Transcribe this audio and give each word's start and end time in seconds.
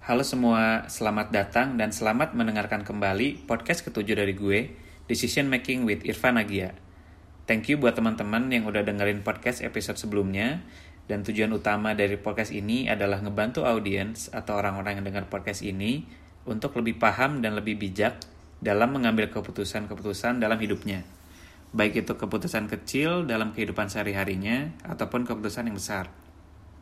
Halo 0.00 0.24
semua, 0.24 0.88
selamat 0.88 1.28
datang 1.28 1.76
dan 1.76 1.92
selamat 1.92 2.32
mendengarkan 2.32 2.88
kembali 2.88 3.44
podcast 3.44 3.84
ketujuh 3.84 4.16
dari 4.16 4.32
gue, 4.32 4.72
Decision 5.04 5.52
Making 5.52 5.84
with 5.84 6.08
Irfan 6.08 6.40
Agia. 6.40 6.72
Thank 7.44 7.68
you 7.68 7.76
buat 7.76 8.00
teman-teman 8.00 8.48
yang 8.48 8.64
udah 8.64 8.80
dengerin 8.80 9.20
podcast 9.20 9.60
episode 9.60 10.00
sebelumnya, 10.00 10.64
dan 11.04 11.20
tujuan 11.20 11.52
utama 11.52 11.92
dari 11.92 12.16
podcast 12.16 12.48
ini 12.48 12.88
adalah 12.88 13.20
ngebantu 13.20 13.68
audiens 13.68 14.32
atau 14.32 14.56
orang-orang 14.56 15.04
yang 15.04 15.04
dengar 15.04 15.28
podcast 15.28 15.60
ini 15.60 16.08
untuk 16.48 16.80
lebih 16.80 16.96
paham 16.96 17.44
dan 17.44 17.52
lebih 17.52 17.76
bijak 17.76 18.24
dalam 18.56 18.96
mengambil 18.96 19.28
keputusan-keputusan 19.28 20.40
dalam 20.40 20.56
hidupnya. 20.56 21.04
Baik 21.76 22.08
itu 22.08 22.16
keputusan 22.16 22.72
kecil 22.72 23.28
dalam 23.28 23.52
kehidupan 23.52 23.92
sehari-harinya 23.92 24.80
ataupun 24.80 25.28
keputusan 25.28 25.68
yang 25.68 25.76
besar. 25.76 26.08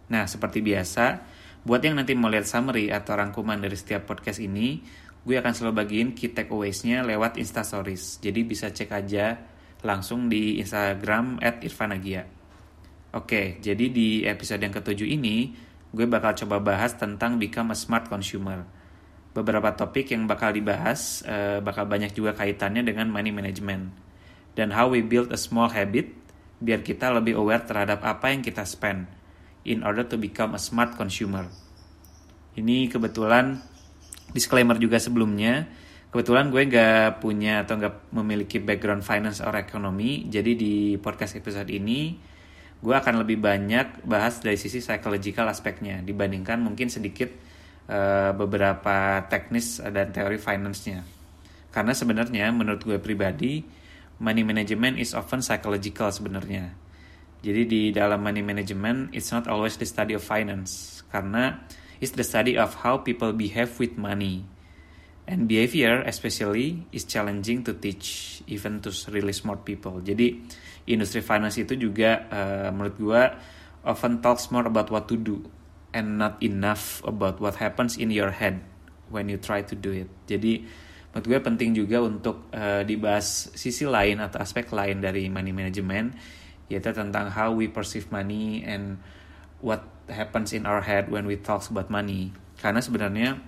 Nah, 0.07 0.31
seperti 0.31 0.63
biasa, 0.63 1.21
Buat 1.67 1.83
yang 1.83 1.99
nanti 1.99 2.15
mau 2.15 2.31
lihat 2.31 2.47
summary 2.47 2.95
atau 2.95 3.19
rangkuman 3.19 3.59
dari 3.59 3.75
setiap 3.75 4.07
podcast 4.07 4.39
ini, 4.39 4.79
gue 5.27 5.35
akan 5.35 5.53
selalu 5.53 5.75
bagiin 5.85 6.09
key 6.15 6.31
takeaways-nya 6.31 7.03
lewat 7.03 7.37
Instastories. 7.37 8.23
Jadi 8.23 8.41
bisa 8.47 8.71
cek 8.71 8.91
aja 8.95 9.35
langsung 9.83 10.31
di 10.31 10.63
Instagram 10.63 11.43
Irfanagia. 11.43 12.27
Oke, 13.15 13.59
jadi 13.59 13.91
di 13.91 14.23
episode 14.23 14.63
yang 14.63 14.75
ketujuh 14.75 15.09
ini, 15.09 15.51
gue 15.91 16.07
bakal 16.07 16.37
coba 16.45 16.63
bahas 16.63 16.95
tentang 16.95 17.41
become 17.41 17.75
a 17.75 17.79
smart 17.79 18.07
consumer. 18.07 18.63
Beberapa 19.35 19.75
topik 19.75 20.15
yang 20.15 20.31
bakal 20.31 20.55
dibahas 20.55 21.23
uh, 21.27 21.59
bakal 21.63 21.87
banyak 21.89 22.15
juga 22.15 22.35
kaitannya 22.39 22.87
dengan 22.87 23.11
money 23.11 23.35
management. 23.35 23.91
Dan 24.55 24.75
how 24.75 24.91
we 24.91 25.03
build 25.05 25.31
a 25.31 25.39
small 25.39 25.71
habit 25.71 26.11
biar 26.59 26.83
kita 26.83 27.15
lebih 27.15 27.39
aware 27.39 27.63
terhadap 27.63 28.03
apa 28.03 28.35
yang 28.35 28.43
kita 28.43 28.67
spend 28.67 29.18
in 29.69 29.85
order 29.85 30.03
to 30.09 30.17
become 30.17 30.57
a 30.57 30.61
smart 30.61 30.97
consumer. 30.97 31.47
Ini 32.57 32.91
kebetulan 32.91 33.61
disclaimer 34.33 34.81
juga 34.81 34.99
sebelumnya, 34.99 35.69
kebetulan 36.11 36.49
gue 36.49 36.63
gak 36.69 37.23
punya 37.23 37.63
atau 37.63 37.79
gak 37.79 38.11
memiliki 38.11 38.59
background 38.59 39.05
finance 39.05 39.45
or 39.45 39.55
economy, 39.55 40.27
jadi 40.27 40.57
di 40.57 40.97
podcast 40.99 41.37
episode 41.39 41.69
ini 41.69 42.19
gue 42.79 42.95
akan 42.95 43.27
lebih 43.27 43.43
banyak 43.43 44.07
bahas 44.07 44.39
dari 44.39 44.55
sisi 44.55 44.79
psychological 44.79 45.51
aspeknya 45.51 45.99
dibandingkan 45.99 46.63
mungkin 46.63 46.87
sedikit 46.87 47.27
uh, 47.91 48.31
beberapa 48.35 49.27
teknis 49.27 49.83
dan 49.83 50.15
teori 50.15 50.39
finance-nya. 50.39 51.03
Karena 51.69 51.93
sebenarnya 51.93 52.49
menurut 52.55 52.83
gue 52.83 52.99
pribadi, 53.03 53.61
money 54.23 54.43
management 54.43 54.99
is 54.99 55.15
often 55.15 55.43
psychological 55.43 56.11
sebenarnya 56.11 56.88
jadi 57.39 57.63
di 57.71 57.83
dalam 57.95 58.19
money 58.19 58.43
management, 58.43 59.15
it's 59.15 59.31
not 59.31 59.47
always 59.47 59.79
the 59.79 59.87
study 59.87 60.15
of 60.19 60.27
finance, 60.27 61.03
karena 61.15 61.63
it's 62.03 62.15
the 62.19 62.27
study 62.27 62.59
of 62.59 62.83
how 62.83 62.99
people 62.99 63.31
behave 63.31 63.79
with 63.79 63.95
money. 63.95 64.43
And 65.29 65.45
behavior 65.45 66.01
especially 66.09 66.89
is 66.89 67.05
challenging 67.05 67.61
to 67.69 67.77
teach, 67.77 68.41
even 68.49 68.81
to 68.83 68.91
really 69.13 69.37
smart 69.37 69.63
people. 69.69 70.01
Jadi 70.01 70.41
industri 70.89 71.21
finance 71.21 71.61
itu 71.61 71.77
juga 71.77 72.25
uh, 72.33 72.69
menurut 72.73 72.97
gue 72.97 73.23
often 73.85 74.25
talks 74.25 74.49
more 74.49 74.65
about 74.65 74.89
what 74.89 75.05
to 75.05 75.21
do 75.21 75.45
and 75.93 76.17
not 76.17 76.41
enough 76.41 77.05
about 77.05 77.39
what 77.45 77.61
happens 77.61 78.01
in 78.01 78.09
your 78.09 78.33
head 78.33 78.65
when 79.13 79.29
you 79.29 79.37
try 79.37 79.61
to 79.61 79.77
do 79.77 79.93
it. 79.93 80.09
Jadi 80.25 80.65
menurut 81.13 81.27
gue 81.29 81.39
penting 81.45 81.77
juga 81.77 82.01
untuk 82.01 82.49
uh, 82.57 82.81
dibahas 82.89 83.53
sisi 83.53 83.85
lain 83.85 84.25
atau 84.25 84.41
aspek 84.41 84.65
lain 84.73 85.05
dari 85.05 85.29
money 85.29 85.53
management 85.53 86.17
yaitu 86.69 86.93
tentang 86.93 87.33
how 87.33 87.53
we 87.53 87.69
perceive 87.69 88.09
money 88.13 88.65
and 88.65 89.01
what 89.65 89.85
happens 90.09 90.53
in 90.53 90.65
our 90.65 90.85
head 90.85 91.09
when 91.13 91.25
we 91.25 91.37
talk 91.37 91.65
about 91.69 91.89
money. 91.89 92.33
Karena 92.61 92.81
sebenarnya 92.81 93.41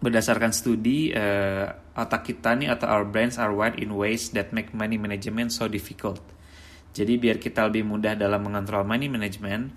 berdasarkan 0.00 0.50
studi 0.50 1.12
uh, 1.12 1.68
otak 1.92 2.32
kita 2.32 2.56
nih 2.56 2.72
atau 2.72 2.88
our 2.88 3.04
brains 3.04 3.36
are 3.36 3.52
wired 3.52 3.76
in 3.76 3.92
ways 3.92 4.32
that 4.32 4.50
make 4.50 4.72
money 4.72 4.96
management 4.96 5.52
so 5.52 5.68
difficult. 5.68 6.20
Jadi 6.90 7.20
biar 7.20 7.38
kita 7.38 7.68
lebih 7.70 7.86
mudah 7.86 8.18
dalam 8.18 8.42
mengontrol 8.42 8.82
money 8.82 9.06
management, 9.06 9.70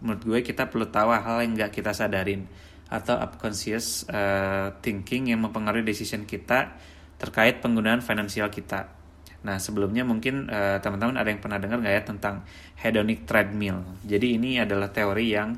menurut 0.00 0.22
gue 0.24 0.40
kita 0.40 0.70
perlu 0.70 0.88
tahu 0.88 1.12
hal 1.12 1.44
yang 1.44 1.52
nggak 1.58 1.74
kita 1.74 1.92
sadarin 1.92 2.48
atau 2.88 3.18
unconscious 3.18 4.06
uh, 4.08 4.72
thinking 4.80 5.34
yang 5.34 5.42
mempengaruhi 5.42 5.84
decision 5.84 6.24
kita 6.24 6.78
terkait 7.18 7.58
penggunaan 7.60 8.00
finansial 8.00 8.48
kita. 8.48 9.03
Nah 9.44 9.60
sebelumnya 9.60 10.02
mungkin 10.02 10.48
uh, 10.48 10.80
teman-teman 10.80 11.20
ada 11.20 11.28
yang 11.28 11.38
pernah 11.38 11.60
dengar 11.60 11.78
nggak 11.84 11.94
ya 11.94 12.02
tentang 12.02 12.34
hedonic 12.80 13.28
treadmill. 13.28 13.84
Jadi 14.02 14.40
ini 14.40 14.56
adalah 14.56 14.88
teori 14.88 15.36
yang 15.36 15.52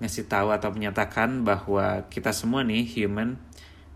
ngasih 0.00 0.28
tahu 0.28 0.52
atau 0.52 0.72
menyatakan 0.72 1.44
bahwa 1.44 2.08
kita 2.08 2.32
semua 2.32 2.64
nih 2.64 2.84
human 2.84 3.36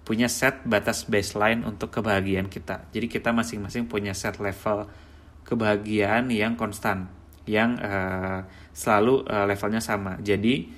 punya 0.04 0.28
set 0.28 0.60
batas 0.68 1.08
baseline 1.08 1.64
untuk 1.64 1.88
kebahagiaan 1.88 2.48
kita. 2.52 2.88
Jadi 2.92 3.08
kita 3.08 3.32
masing-masing 3.32 3.88
punya 3.88 4.12
set 4.12 4.36
level 4.36 4.84
kebahagiaan 5.44 6.28
yang 6.32 6.56
konstan, 6.56 7.08
yang 7.48 7.76
uh, 7.80 8.44
selalu 8.72 9.24
uh, 9.28 9.44
levelnya 9.48 9.80
sama. 9.80 10.20
Jadi 10.20 10.68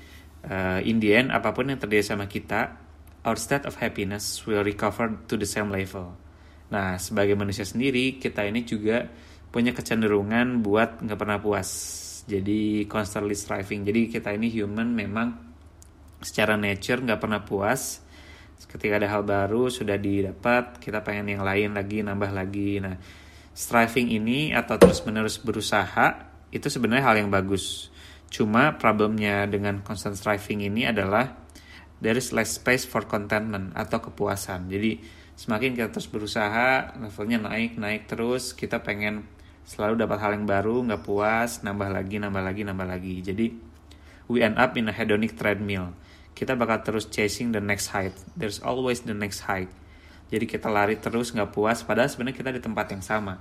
uh, 0.47 0.79
in 0.83 1.03
the 1.03 1.15
end 1.15 1.35
apa 1.35 1.55
pun 1.55 1.71
yang 1.71 1.79
terjadi 1.79 2.15
sama 2.15 2.31
kita, 2.31 2.79
our 3.27 3.39
state 3.39 3.67
of 3.67 3.79
happiness 3.83 4.47
will 4.47 4.63
recover 4.63 5.11
to 5.27 5.35
the 5.35 5.47
same 5.47 5.71
level. 5.75 6.15
Nah, 6.73 6.99
sebagai 6.99 7.39
manusia 7.39 7.63
sendiri, 7.63 8.19
kita 8.19 8.43
ini 8.43 8.67
juga 8.67 9.07
punya 9.51 9.71
kecenderungan 9.71 10.61
buat 10.61 11.01
nggak 11.03 11.19
pernah 11.19 11.39
puas. 11.39 11.71
Jadi 12.27 12.85
constantly 12.91 13.39
striving. 13.39 13.87
Jadi 13.87 14.11
kita 14.11 14.35
ini 14.35 14.51
human 14.51 14.91
memang 14.91 15.29
secara 16.19 16.59
nature 16.59 17.01
nggak 17.07 17.21
pernah 17.23 17.41
puas. 17.41 18.03
Ketika 18.67 18.99
ada 18.99 19.09
hal 19.09 19.23
baru 19.23 19.71
sudah 19.71 19.95
didapat, 19.95 20.83
kita 20.83 21.01
pengen 21.07 21.39
yang 21.39 21.47
lain 21.47 21.77
lagi, 21.77 22.03
nambah 22.03 22.33
lagi. 22.35 22.83
Nah, 22.83 22.99
striving 23.55 24.11
ini 24.11 24.51
atau 24.51 24.75
terus-menerus 24.77 25.39
berusaha 25.41 26.29
itu 26.51 26.67
sebenarnya 26.67 27.05
hal 27.07 27.17
yang 27.23 27.31
bagus. 27.31 27.89
Cuma 28.27 28.75
problemnya 28.75 29.47
dengan 29.47 29.81
constant 29.87 30.19
striving 30.19 30.67
ini 30.67 30.85
adalah 30.85 31.46
there 32.01 32.17
is 32.17 32.33
less 32.33 32.61
space 32.61 32.85
for 32.85 33.05
contentment 33.05 33.73
atau 33.73 34.01
kepuasan. 34.03 34.69
Jadi 34.69 35.01
semakin 35.37 35.77
kita 35.77 35.89
terus 35.93 36.09
berusaha 36.09 36.97
levelnya 36.97 37.41
naik 37.41 37.77
naik 37.77 38.09
terus 38.09 38.57
kita 38.57 38.81
pengen 38.81 39.29
selalu 39.67 40.07
dapat 40.07 40.19
hal 40.23 40.33
yang 40.39 40.47
baru 40.49 40.81
nggak 40.87 41.03
puas 41.05 41.61
nambah 41.61 41.91
lagi 41.93 42.17
nambah 42.21 42.43
lagi 42.43 42.63
nambah 42.65 42.87
lagi. 42.87 43.15
Jadi 43.25 43.47
we 44.29 44.41
end 44.45 44.57
up 44.57 44.77
in 44.77 44.89
a 44.89 44.95
hedonic 44.95 45.37
treadmill. 45.37 45.93
Kita 46.37 46.53
bakal 46.53 46.85
terus 46.85 47.09
chasing 47.09 47.57
the 47.57 47.63
next 47.65 47.97
height. 47.97 48.13
There's 48.37 48.61
always 48.61 49.05
the 49.05 49.17
next 49.17 49.49
height. 49.49 49.73
Jadi 50.29 50.45
kita 50.45 50.69
lari 50.69 51.01
terus 51.01 51.33
nggak 51.33 51.55
puas 51.55 51.81
padahal 51.87 52.13
sebenarnya 52.13 52.37
kita 52.37 52.51
di 52.53 52.61
tempat 52.61 52.93
yang 52.93 53.01
sama. 53.01 53.41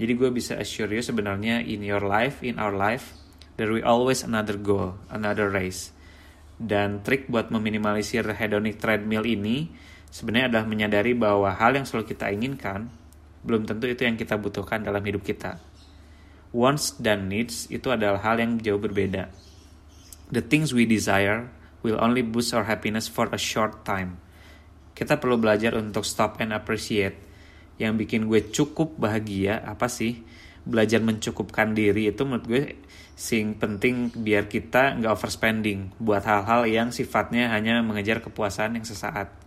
Jadi 0.00 0.12
gue 0.16 0.30
bisa 0.32 0.56
assure 0.58 0.90
you 0.90 1.04
sebenarnya 1.04 1.62
in 1.62 1.84
your 1.84 2.02
life 2.02 2.40
in 2.40 2.58
our 2.58 2.72
life 2.72 3.14
there 3.60 3.68
will 3.68 3.84
always 3.84 4.24
another 4.24 4.56
goal 4.56 4.96
another 5.12 5.52
race 5.52 5.92
dan 6.62 7.02
trik 7.02 7.26
buat 7.26 7.50
meminimalisir 7.50 8.22
hedonic 8.38 8.78
treadmill 8.78 9.26
ini 9.26 9.66
sebenarnya 10.14 10.54
adalah 10.54 10.66
menyadari 10.70 11.12
bahwa 11.18 11.50
hal 11.50 11.74
yang 11.74 11.82
selalu 11.82 12.14
kita 12.14 12.30
inginkan 12.30 12.86
belum 13.42 13.66
tentu 13.66 13.90
itu 13.90 14.06
yang 14.06 14.14
kita 14.14 14.38
butuhkan 14.38 14.86
dalam 14.86 15.02
hidup 15.02 15.26
kita. 15.26 15.58
Wants 16.54 16.94
dan 17.02 17.26
needs 17.26 17.66
itu 17.72 17.90
adalah 17.90 18.22
hal 18.22 18.38
yang 18.38 18.60
jauh 18.62 18.78
berbeda. 18.78 19.32
The 20.30 20.44
things 20.44 20.70
we 20.70 20.86
desire 20.86 21.50
will 21.82 21.98
only 21.98 22.22
boost 22.22 22.54
our 22.54 22.64
happiness 22.64 23.10
for 23.10 23.26
a 23.34 23.40
short 23.40 23.82
time. 23.82 24.22
Kita 24.94 25.18
perlu 25.18 25.40
belajar 25.40 25.74
untuk 25.74 26.06
stop 26.06 26.38
and 26.38 26.54
appreciate. 26.54 27.18
Yang 27.80 28.06
bikin 28.06 28.30
gue 28.30 28.52
cukup 28.52 28.94
bahagia 29.00 29.58
apa 29.64 29.90
sih? 29.90 30.22
Belajar 30.62 31.02
mencukupkan 31.02 31.74
diri 31.74 32.10
itu 32.10 32.22
menurut 32.22 32.46
gue 32.46 32.62
sing 33.12 33.58
penting 33.58 34.10
biar 34.14 34.48
kita 34.48 34.98
nggak 34.98 35.12
overspending 35.12 35.94
buat 36.00 36.24
hal-hal 36.24 36.64
yang 36.64 36.88
sifatnya 36.90 37.52
hanya 37.52 37.84
mengejar 37.84 38.24
kepuasan 38.24 38.80
yang 38.80 38.86
sesaat 38.88 39.42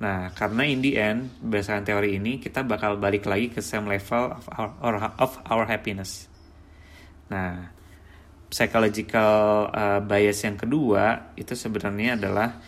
Nah, 0.00 0.32
karena 0.32 0.64
in 0.64 0.80
the 0.80 0.96
end, 0.96 1.28
berdasarkan 1.44 1.84
teori 1.84 2.16
ini, 2.16 2.40
kita 2.40 2.64
bakal 2.64 2.96
balik 2.96 3.28
lagi 3.28 3.52
ke 3.52 3.60
same 3.60 3.84
level 3.84 4.32
of 4.32 4.48
our, 4.56 4.96
of 5.20 5.32
our 5.44 5.68
happiness. 5.68 6.24
Nah, 7.28 7.68
psychological 8.48 9.68
uh, 9.68 10.00
bias 10.00 10.40
yang 10.48 10.56
kedua, 10.56 11.36
itu 11.36 11.52
sebenarnya 11.52 12.16
adalah 12.16 12.64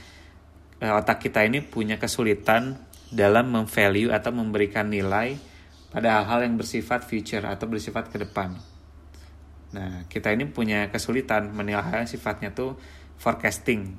uh, 0.85 1.00
otak 1.00 1.25
kita 1.25 1.49
ini 1.49 1.64
punya 1.64 1.96
kesulitan 1.96 2.76
dalam 3.08 3.49
memvalue 3.49 4.12
atau 4.12 4.28
memberikan 4.37 4.93
nilai 4.93 5.40
pada 5.93 6.25
hal-hal 6.25 6.49
yang 6.49 6.56
bersifat 6.56 7.05
future 7.05 7.44
atau 7.44 7.69
bersifat 7.69 8.09
ke 8.09 8.17
depan. 8.17 8.56
Nah, 9.77 10.09
kita 10.09 10.33
ini 10.33 10.49
punya 10.49 10.89
kesulitan 10.89 11.53
menilai 11.53 12.09
sifatnya 12.09 12.56
tuh 12.56 12.81
forecasting. 13.21 13.93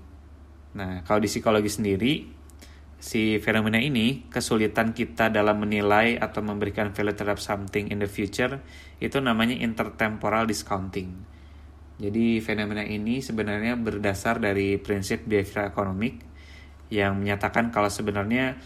Nah, 0.74 1.06
kalau 1.06 1.22
di 1.22 1.30
psikologi 1.30 1.70
sendiri, 1.70 2.14
si 2.98 3.38
fenomena 3.38 3.78
ini, 3.78 4.26
kesulitan 4.26 4.98
kita 4.98 5.30
dalam 5.30 5.62
menilai 5.62 6.18
atau 6.18 6.42
memberikan 6.42 6.90
value 6.98 7.14
terhadap 7.14 7.38
something 7.38 7.94
in 7.94 8.02
the 8.02 8.10
future, 8.10 8.58
itu 8.98 9.22
namanya 9.22 9.54
intertemporal 9.54 10.50
discounting. 10.50 11.14
Jadi 12.02 12.42
fenomena 12.42 12.82
ini 12.82 13.22
sebenarnya 13.22 13.78
berdasar 13.78 14.42
dari 14.42 14.82
prinsip 14.82 15.30
behavioral 15.30 15.70
economic, 15.70 16.26
yang 16.94 17.18
menyatakan 17.18 17.74
kalau 17.74 17.90
sebenarnya 17.90 18.58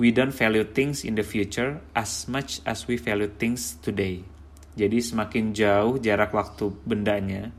we 0.00 0.08
don't 0.08 0.32
value 0.32 0.64
things 0.64 1.04
in 1.04 1.12
the 1.12 1.22
future 1.22 1.76
as 1.92 2.24
much 2.24 2.64
as 2.64 2.88
we 2.88 2.96
value 2.96 3.28
things 3.28 3.76
today. 3.84 4.24
Jadi 4.72 5.04
semakin 5.04 5.52
jauh 5.52 6.00
jarak 6.00 6.32
waktu 6.32 6.72
bendanya, 6.88 7.52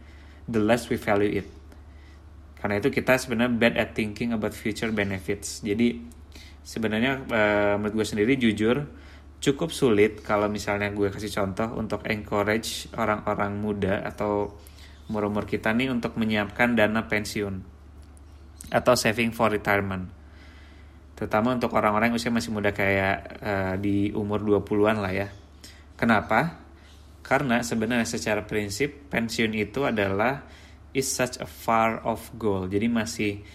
the 0.49 0.57
less 0.57 0.89
we 0.89 0.97
value 0.97 1.45
it. 1.45 1.47
Karena 2.57 2.81
itu 2.81 2.89
kita 2.89 3.21
sebenarnya 3.21 3.53
bad 3.61 3.73
at 3.77 3.93
thinking 3.93 4.33
about 4.33 4.57
future 4.57 4.89
benefits. 4.89 5.61
Jadi 5.61 6.01
sebenarnya 6.65 7.21
uh, 7.29 7.73
menurut 7.77 8.01
gue 8.01 8.07
sendiri 8.09 8.33
jujur 8.41 8.89
cukup 9.41 9.69
sulit 9.69 10.21
kalau 10.25 10.49
misalnya 10.49 10.89
gue 10.89 11.13
kasih 11.13 11.29
contoh 11.29 11.77
untuk 11.77 12.05
encourage 12.09 12.89
orang-orang 12.97 13.57
muda 13.57 14.01
atau 14.05 14.57
umur-umur 15.09 15.45
kita 15.45 15.73
nih 15.73 15.93
untuk 15.93 16.17
menyiapkan 16.17 16.77
dana 16.77 17.05
pensiun 17.05 17.55
atau 18.69 18.93
saving 18.97 19.33
for 19.33 19.49
retirement. 19.49 20.20
Terutama 21.21 21.53
untuk 21.53 21.77
orang-orang 21.77 22.09
yang 22.09 22.17
usia 22.17 22.33
masih 22.33 22.49
muda 22.49 22.73
kayak 22.73 23.17
uh, 23.45 23.73
di 23.77 24.09
umur 24.09 24.41
20-an 24.41 25.05
lah 25.05 25.13
ya. 25.13 25.29
Kenapa? 25.93 26.57
Karena 27.21 27.61
sebenarnya 27.61 28.09
secara 28.09 28.41
prinsip 28.41 29.05
pensiun 29.13 29.53
itu 29.53 29.85
adalah 29.85 30.41
is 30.97 31.05
such 31.05 31.37
a 31.37 31.45
far 31.45 32.01
off 32.09 32.33
goal. 32.41 32.65
Jadi 32.65 32.89
masih 32.89 33.45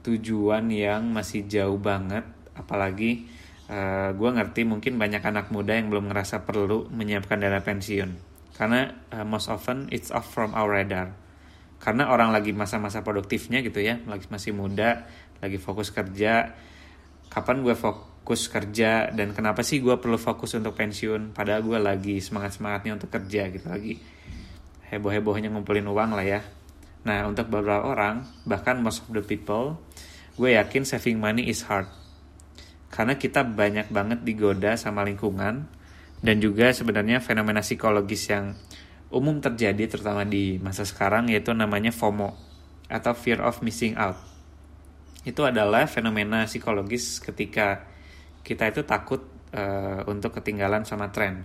tujuan 0.00 0.72
yang 0.72 1.12
masih 1.12 1.44
jauh 1.44 1.76
banget 1.76 2.24
apalagi 2.56 3.28
uh, 3.68 3.76
eh, 3.76 4.08
gue 4.16 4.30
ngerti 4.32 4.64
mungkin 4.64 4.96
banyak 4.96 5.20
anak 5.20 5.52
muda 5.52 5.76
yang 5.76 5.92
belum 5.92 6.08
ngerasa 6.08 6.48
perlu 6.48 6.88
menyiapkan 6.88 7.36
dana 7.36 7.60
pensiun 7.60 8.16
karena 8.56 8.96
uh, 9.12 9.24
most 9.28 9.52
often 9.52 9.92
it's 9.92 10.08
off 10.08 10.28
from 10.28 10.56
our 10.56 10.72
radar 10.72 11.12
karena 11.80 12.08
orang 12.12 12.32
lagi 12.32 12.52
masa-masa 12.52 13.00
produktifnya 13.00 13.64
gitu 13.64 13.80
ya 13.80 14.00
lagi 14.04 14.28
masih 14.28 14.52
muda 14.52 15.08
lagi 15.40 15.56
fokus 15.56 15.92
kerja 15.92 16.52
kapan 17.30 17.62
gue 17.62 17.78
fokus 17.78 18.50
kerja 18.50 19.08
dan 19.14 19.32
kenapa 19.32 19.62
sih 19.62 19.78
gue 19.78 19.96
perlu 19.96 20.18
fokus 20.18 20.58
untuk 20.58 20.76
pensiun? 20.76 21.32
Padahal 21.32 21.62
gue 21.62 21.78
lagi 21.78 22.18
semangat 22.18 22.58
semangatnya 22.58 22.98
untuk 22.98 23.08
kerja 23.08 23.48
gitu 23.48 23.70
lagi 23.70 24.02
heboh 24.90 25.14
hebohnya 25.14 25.48
ngumpulin 25.54 25.86
uang 25.86 26.18
lah 26.18 26.26
ya. 26.26 26.40
Nah 27.06 27.24
untuk 27.30 27.48
beberapa 27.48 27.86
orang 27.86 28.26
bahkan 28.44 28.82
most 28.82 29.06
of 29.06 29.14
the 29.14 29.22
people 29.22 29.78
gue 30.34 30.58
yakin 30.58 30.82
saving 30.82 31.22
money 31.22 31.46
is 31.46 31.64
hard. 31.64 31.86
Karena 32.90 33.14
kita 33.14 33.46
banyak 33.46 33.94
banget 33.94 34.26
digoda 34.26 34.74
sama 34.74 35.06
lingkungan 35.06 35.70
dan 36.20 36.36
juga 36.42 36.74
sebenarnya 36.74 37.22
fenomena 37.22 37.62
psikologis 37.62 38.28
yang 38.28 38.58
umum 39.14 39.38
terjadi 39.38 39.86
terutama 39.86 40.26
di 40.26 40.58
masa 40.58 40.82
sekarang 40.82 41.30
yaitu 41.30 41.54
namanya 41.54 41.94
FOMO 41.94 42.34
atau 42.90 43.14
fear 43.14 43.38
of 43.40 43.62
missing 43.62 43.94
out. 43.94 44.18
Itu 45.22 45.44
adalah 45.44 45.84
fenomena 45.86 46.48
psikologis 46.48 47.20
ketika 47.20 47.84
kita 48.40 48.72
itu 48.72 48.82
takut 48.88 49.20
uh, 49.52 50.04
untuk 50.08 50.40
ketinggalan 50.40 50.88
sama 50.88 51.12
tren. 51.12 51.44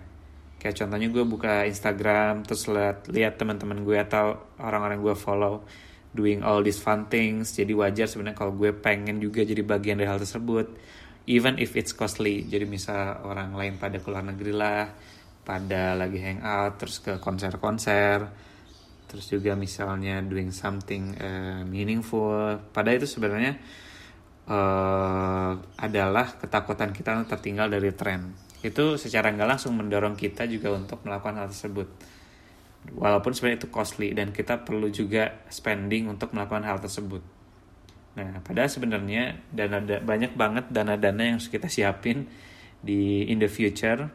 Kayak 0.57 0.85
contohnya 0.85 1.07
gue 1.11 1.23
buka 1.27 1.67
Instagram 1.67 2.47
terus 2.47 2.65
lihat 2.71 3.11
lihat 3.11 3.35
teman-teman 3.35 3.83
gue 3.83 3.97
atau 3.99 4.39
orang-orang 4.57 5.03
gue 5.03 5.15
follow 5.15 5.67
doing 6.15 6.41
all 6.41 6.63
these 6.63 6.79
fun 6.79 7.11
things. 7.11 7.51
Jadi 7.53 7.75
wajar 7.75 8.07
sebenarnya 8.07 8.39
kalau 8.39 8.55
gue 8.55 8.71
pengen 8.71 9.19
juga 9.19 9.43
jadi 9.43 9.61
bagian 9.61 9.99
dari 9.99 10.07
hal 10.07 10.23
tersebut 10.23 10.71
even 11.25 11.57
if 11.57 11.73
it's 11.73 11.93
costly 11.93 12.45
jadi 12.45 12.69
misal 12.69 13.25
orang 13.25 13.53
lain 13.57 13.81
pada 13.81 13.97
keluar 13.97 14.21
negeri 14.21 14.53
lah 14.53 14.93
pada 15.45 15.97
lagi 15.97 16.21
hangout 16.21 16.77
terus 16.81 17.01
ke 17.01 17.17
konser-konser 17.17 18.29
terus 19.05 19.29
juga 19.29 19.53
misalnya 19.53 20.21
doing 20.25 20.49
something 20.49 21.15
uh, 21.17 21.61
meaningful. 21.65 22.57
Pada 22.73 22.91
itu 22.93 23.05
sebenarnya 23.05 23.57
uh, 24.49 25.53
adalah 25.77 26.37
ketakutan 26.37 26.93
kita 26.93 27.25
tertinggal 27.29 27.69
dari 27.69 27.91
tren. 27.93 28.33
Itu 28.61 28.97
secara 28.97 29.29
nggak 29.33 29.49
langsung 29.49 29.77
mendorong 29.77 30.17
kita 30.17 30.49
juga 30.49 30.73
untuk 30.73 31.05
melakukan 31.05 31.41
hal 31.41 31.47
tersebut. 31.49 31.87
Walaupun 32.85 33.33
sebenarnya 33.33 33.65
itu 33.65 33.69
costly 33.73 34.13
dan 34.13 34.29
kita 34.29 34.61
perlu 34.61 34.89
juga 34.93 35.41
spending 35.49 36.05
untuk 36.09 36.33
melakukan 36.37 36.65
hal 36.65 36.77
tersebut. 36.77 37.21
Nah, 38.15 38.39
padahal 38.45 38.71
sebenarnya 38.71 39.43
dana 39.51 39.81
da, 39.83 39.99
banyak 39.99 40.37
banget 40.37 40.65
dana-dana 40.71 41.21
yang 41.25 41.35
harus 41.41 41.51
kita 41.51 41.67
siapin 41.67 42.29
di 42.79 43.27
in 43.27 43.41
the 43.41 43.49
future. 43.49 44.07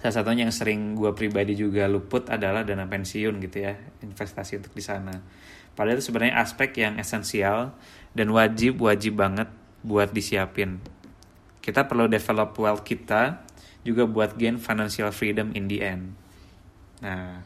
Salah 0.00 0.14
satunya 0.16 0.48
yang 0.48 0.54
sering 0.54 0.96
gue 0.96 1.12
pribadi 1.12 1.52
juga 1.52 1.84
luput 1.84 2.24
adalah 2.32 2.64
dana 2.64 2.88
pensiun 2.88 3.36
gitu 3.44 3.68
ya, 3.68 3.76
investasi 4.00 4.56
untuk 4.56 4.72
di 4.72 4.80
sana. 4.80 5.12
Padahal 5.76 6.00
itu 6.00 6.08
sebenarnya 6.08 6.40
aspek 6.40 6.72
yang 6.80 6.96
esensial 6.96 7.76
dan 8.16 8.32
wajib 8.32 8.80
wajib 8.80 9.20
banget 9.20 9.52
buat 9.84 10.08
disiapin. 10.08 10.80
Kita 11.60 11.84
perlu 11.84 12.08
develop 12.08 12.56
wealth 12.56 12.82
kita 12.82 13.44
juga 13.84 14.08
buat 14.08 14.40
gain 14.40 14.56
financial 14.56 15.12
freedom 15.12 15.52
in 15.52 15.68
the 15.68 15.84
end. 15.84 16.16
Nah, 17.04 17.44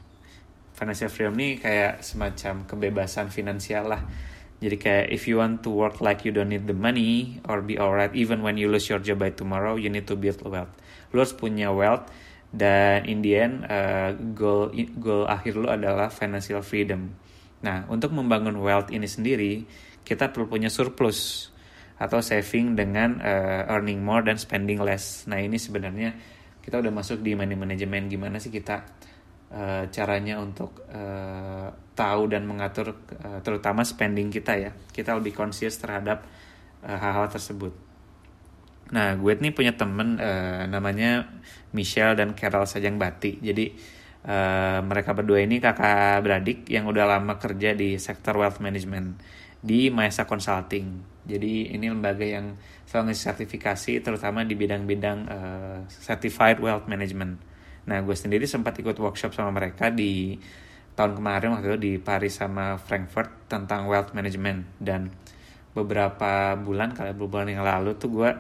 financial 0.78 1.10
freedom 1.10 1.34
ini 1.34 1.58
kayak 1.58 2.06
semacam 2.06 2.66
kebebasan 2.70 3.34
finansial 3.34 3.90
lah 3.90 4.02
jadi 4.64 4.76
kayak 4.80 5.06
if 5.12 5.28
you 5.28 5.42
want 5.42 5.60
to 5.60 5.68
work 5.68 6.00
like 6.00 6.24
you 6.24 6.32
don't 6.32 6.48
need 6.48 6.64
the 6.64 6.76
money 6.76 7.42
or 7.44 7.60
be 7.60 7.76
alright 7.76 8.08
even 8.16 8.40
when 8.40 8.56
you 8.56 8.70
lose 8.70 8.88
your 8.88 8.96
job 8.96 9.20
by 9.20 9.28
tomorrow, 9.28 9.76
you 9.76 9.92
need 9.92 10.08
to 10.08 10.16
build 10.16 10.40
wealth. 10.46 10.72
Lu 11.12 11.20
harus 11.20 11.36
punya 11.36 11.68
wealth 11.68 12.08
dan 12.54 13.02
in 13.10 13.18
the 13.18 13.34
end 13.34 13.66
uh, 13.66 14.14
goal 14.14 14.70
goal 15.02 15.26
akhir 15.26 15.58
lu 15.58 15.66
adalah 15.66 16.06
financial 16.06 16.62
freedom. 16.62 17.10
Nah, 17.66 17.90
untuk 17.90 18.14
membangun 18.14 18.54
wealth 18.62 18.94
ini 18.94 19.10
sendiri, 19.10 19.66
kita 20.06 20.30
perlu 20.30 20.46
punya 20.46 20.70
surplus 20.70 21.50
atau 21.98 22.22
saving 22.22 22.78
dengan 22.78 23.18
uh, 23.18 23.66
earning 23.74 23.98
more 23.98 24.22
dan 24.22 24.38
spending 24.38 24.78
less. 24.78 25.26
Nah, 25.26 25.42
ini 25.42 25.58
sebenarnya 25.58 26.14
kita 26.62 26.78
udah 26.78 26.92
masuk 26.94 27.20
di 27.20 27.34
money 27.34 27.58
management 27.58 28.06
gimana 28.08 28.38
sih 28.38 28.54
kita 28.54 28.86
uh, 29.52 29.84
caranya 29.90 30.38
untuk 30.40 30.86
uh, 30.88 31.68
tahu 31.92 32.22
dan 32.30 32.48
mengatur 32.48 32.96
uh, 33.20 33.44
terutama 33.44 33.84
spending 33.84 34.32
kita 34.32 34.56
ya 34.56 34.70
kita 34.88 35.12
lebih 35.12 35.36
conscious 35.36 35.76
terhadap 35.76 36.24
hal-hal 36.80 37.28
uh, 37.28 37.32
tersebut 37.32 37.83
nah 38.94 39.19
gue 39.19 39.35
nih 39.35 39.50
punya 39.50 39.75
temen 39.75 40.23
uh, 40.23 40.70
namanya 40.70 41.26
Michelle 41.75 42.14
dan 42.14 42.38
Carol 42.38 42.64
Sajang 42.70 42.94
Bati. 42.94 43.43
Jadi 43.43 43.75
uh, 44.25 44.79
mereka 44.87 45.11
berdua 45.12 45.43
ini 45.43 45.58
kakak 45.58 46.23
beradik 46.23 46.70
yang 46.70 46.87
udah 46.87 47.19
lama 47.19 47.35
kerja 47.37 47.75
di 47.75 47.99
sektor 47.99 48.38
wealth 48.38 48.62
management 48.62 49.19
di 49.58 49.91
Maesa 49.91 50.25
Consulting. 50.25 51.19
Jadi 51.26 51.75
ini 51.75 51.91
lembaga 51.91 52.23
yang 52.23 52.54
selalu 52.85 53.16
sertifikasi 53.16 54.04
terutama 54.04 54.47
di 54.47 54.54
bidang-bidang 54.54 55.18
uh, 55.26 55.78
certified 55.88 56.62
wealth 56.62 56.87
management. 56.87 57.40
Nah, 57.85 58.00
gue 58.00 58.16
sendiri 58.16 58.47
sempat 58.47 58.78
ikut 58.78 58.97
workshop 58.97 59.35
sama 59.35 59.50
mereka 59.50 59.90
di 59.90 60.38
tahun 60.95 61.18
kemarin 61.18 61.59
waktu 61.59 61.75
itu 61.75 61.78
di 61.80 61.92
Paris 61.99 62.38
sama 62.38 62.78
Frankfurt 62.78 63.50
tentang 63.50 63.90
wealth 63.90 64.14
management. 64.14 64.78
Dan 64.78 65.11
beberapa 65.75 66.54
bulan 66.54 66.95
kali 66.95 67.16
beberapa 67.16 67.42
bulan 67.42 67.49
yang 67.50 67.66
lalu 67.66 67.99
tuh 67.99 68.12
gue 68.14 68.30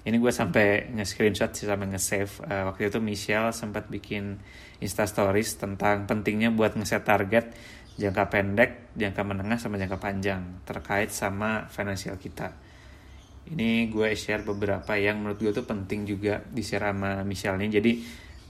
ini 0.00 0.16
gue 0.16 0.32
sampai 0.32 0.96
nge-screenshot 0.96 1.52
sih 1.52 1.68
sampai 1.68 1.92
nge-save 1.92 2.32
uh, 2.48 2.72
waktu 2.72 2.88
itu 2.88 2.98
Michelle 3.04 3.52
sempat 3.52 3.92
bikin 3.92 4.40
Insta 4.80 5.04
Stories 5.04 5.60
tentang 5.60 6.08
pentingnya 6.08 6.48
buat 6.48 6.72
ngeset 6.72 7.04
target 7.04 7.52
jangka 8.00 8.32
pendek, 8.32 8.96
jangka 8.96 9.22
menengah 9.22 9.60
sama 9.60 9.76
jangka 9.76 10.00
panjang 10.00 10.64
terkait 10.64 11.12
sama 11.12 11.68
finansial 11.68 12.16
kita. 12.16 12.56
Ini 13.52 13.92
gue 13.92 14.16
share 14.16 14.40
beberapa 14.40 14.96
yang 14.96 15.20
menurut 15.20 15.36
gue 15.36 15.52
tuh 15.52 15.68
penting 15.68 16.08
juga 16.08 16.40
di 16.40 16.64
share 16.64 16.96
sama 16.96 17.20
Michelle 17.28 17.60
ini. 17.60 17.68
Jadi 17.68 17.92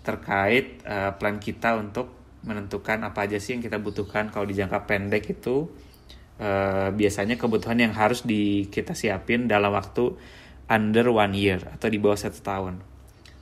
terkait 0.06 0.86
uh, 0.86 1.18
plan 1.18 1.42
kita 1.42 1.74
untuk 1.76 2.38
menentukan 2.46 3.04
apa 3.04 3.28
aja 3.28 3.36
sih 3.36 3.58
yang 3.58 3.62
kita 3.64 3.76
butuhkan 3.76 4.32
kalau 4.32 4.48
di 4.48 4.56
jangka 4.56 4.88
pendek 4.88 5.28
itu 5.28 5.68
uh, 6.40 6.88
biasanya 6.88 7.36
kebutuhan 7.36 7.76
yang 7.76 7.92
harus 7.92 8.24
di 8.24 8.70
kita 8.72 8.96
siapin 8.96 9.44
dalam 9.44 9.76
waktu 9.76 10.16
under 10.70 11.10
one 11.10 11.34
year 11.34 11.58
atau 11.58 11.90
di 11.90 11.98
bawah 11.98 12.16
satu 12.16 12.40
tahun. 12.40 12.74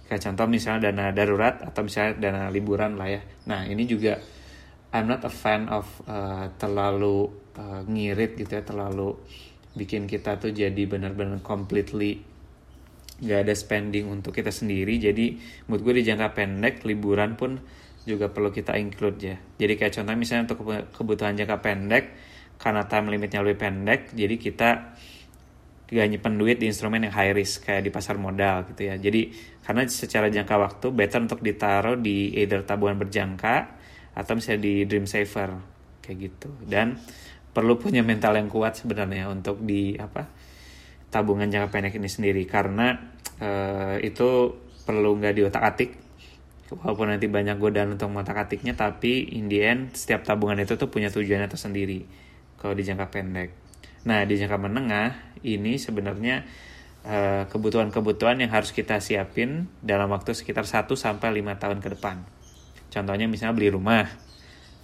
Kayak 0.08 0.25
contoh 0.25 0.47
misalnya 0.49 0.88
dana 0.88 1.12
darurat 1.12 1.61
atau 1.61 1.85
misalnya 1.85 2.16
dana 2.16 2.42
liburan 2.49 2.97
lah 2.97 3.12
ya. 3.12 3.20
Nah 3.44 3.68
ini 3.68 3.85
juga 3.85 4.16
I'm 4.97 5.04
not 5.04 5.20
a 5.28 5.32
fan 5.32 5.68
of 5.68 5.85
uh, 6.08 6.49
terlalu 6.56 7.28
uh, 7.61 7.85
ngirit 7.85 8.40
gitu 8.40 8.49
ya 8.56 8.64
terlalu 8.64 9.20
bikin 9.76 10.08
kita 10.08 10.40
tuh 10.40 10.49
jadi 10.49 10.88
benar-benar 10.88 11.44
completely 11.44 12.25
nggak 13.20 13.40
ada 13.44 13.52
spending 13.52 14.08
untuk 14.08 14.32
kita 14.32 14.49
sendiri. 14.49 14.97
Jadi 14.97 15.37
menurut 15.68 15.85
gue 15.85 15.94
di 16.00 16.04
jangka 16.08 16.32
pendek 16.32 16.88
liburan 16.88 17.37
pun 17.37 17.61
juga 18.08 18.32
perlu 18.32 18.49
kita 18.49 18.80
include 18.80 19.18
ya. 19.20 19.37
Jadi 19.61 19.76
kayak 19.76 19.92
contoh 20.00 20.16
misalnya 20.16 20.49
untuk 20.49 20.64
kebutuhan 20.97 21.37
jangka 21.37 21.61
pendek 21.61 22.04
karena 22.58 22.85
time 22.90 23.14
limitnya 23.14 23.40
lebih 23.40 23.58
pendek 23.62 24.12
jadi 24.12 24.35
kita 24.35 24.99
gak 25.88 26.09
nyimpen 26.12 26.37
duit 26.37 26.61
di 26.61 26.68
instrumen 26.68 27.00
yang 27.09 27.14
high 27.16 27.33
risk 27.33 27.64
kayak 27.64 27.88
di 27.88 27.90
pasar 27.90 28.21
modal 28.21 28.68
gitu 28.68 28.92
ya. 28.92 29.00
Jadi 29.00 29.33
karena 29.64 29.88
secara 29.88 30.28
jangka 30.28 30.54
waktu 30.61 30.87
better 30.92 31.25
untuk 31.25 31.40
ditaruh 31.40 31.97
di 31.97 32.37
either 32.37 32.61
tabungan 32.64 33.00
berjangka 33.00 33.73
atau 34.12 34.33
misalnya 34.37 34.61
di 34.68 34.75
dream 34.85 35.09
saver 35.09 35.57
kayak 36.04 36.16
gitu. 36.28 36.52
Dan 36.68 37.00
perlu 37.57 37.80
punya 37.80 38.04
mental 38.04 38.37
yang 38.37 38.52
kuat 38.52 38.76
sebenarnya 38.76 39.33
untuk 39.33 39.64
di 39.64 39.97
apa 39.97 40.28
tabungan 41.09 41.49
jangka 41.49 41.73
pendek 41.73 41.97
ini 41.97 42.09
sendiri. 42.12 42.45
Karena 42.45 42.92
uh, 43.40 43.97
itu 44.04 44.28
perlu 44.85 45.16
nggak 45.16 45.35
diotak-atik 45.40 45.90
walaupun 46.76 47.09
nanti 47.09 47.33
banyak 47.33 47.57
godaan 47.57 47.97
untuk 47.97 48.12
ngotak-atiknya 48.12 48.76
tapi 48.76 49.25
in 49.37 49.49
the 49.49 49.64
end 49.64 49.97
setiap 49.97 50.25
tabungan 50.25 50.61
itu 50.61 50.76
tuh 50.76 50.92
punya 50.92 51.09
tujuannya 51.09 51.49
tersendiri 51.49 52.04
kalau 52.61 52.76
di 52.76 52.85
jangka 52.85 53.09
pendek 53.09 53.67
nah 54.09 54.25
di 54.25 54.41
jangka 54.41 54.57
menengah 54.57 55.37
ini 55.45 55.77
sebenarnya 55.77 56.49
uh, 57.05 57.45
kebutuhan-kebutuhan 57.53 58.41
yang 58.41 58.49
harus 58.49 58.73
kita 58.73 59.05
siapin 59.05 59.69
dalam 59.85 60.09
waktu 60.09 60.33
sekitar 60.33 60.65
1 60.65 60.88
sampai 60.97 61.45
5 61.45 61.62
tahun 61.62 61.79
ke 61.85 61.88
depan. 61.99 62.17
Contohnya 62.88 63.29
misalnya 63.29 63.55
beli 63.55 63.69
rumah 63.69 64.09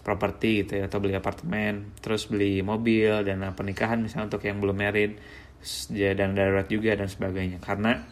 properti 0.04 0.60
gitu 0.60 0.84
ya 0.84 0.92
atau 0.92 1.00
beli 1.00 1.16
apartemen 1.16 1.96
terus 2.04 2.28
beli 2.28 2.60
mobil 2.60 3.24
dan 3.24 3.40
pernikahan 3.56 4.04
misalnya 4.04 4.36
untuk 4.36 4.44
yang 4.44 4.60
belum 4.60 4.76
married 4.76 5.16
dan 5.96 6.36
darurat 6.36 6.68
juga 6.68 6.92
dan 6.92 7.08
sebagainya. 7.08 7.64
Karena 7.64 8.04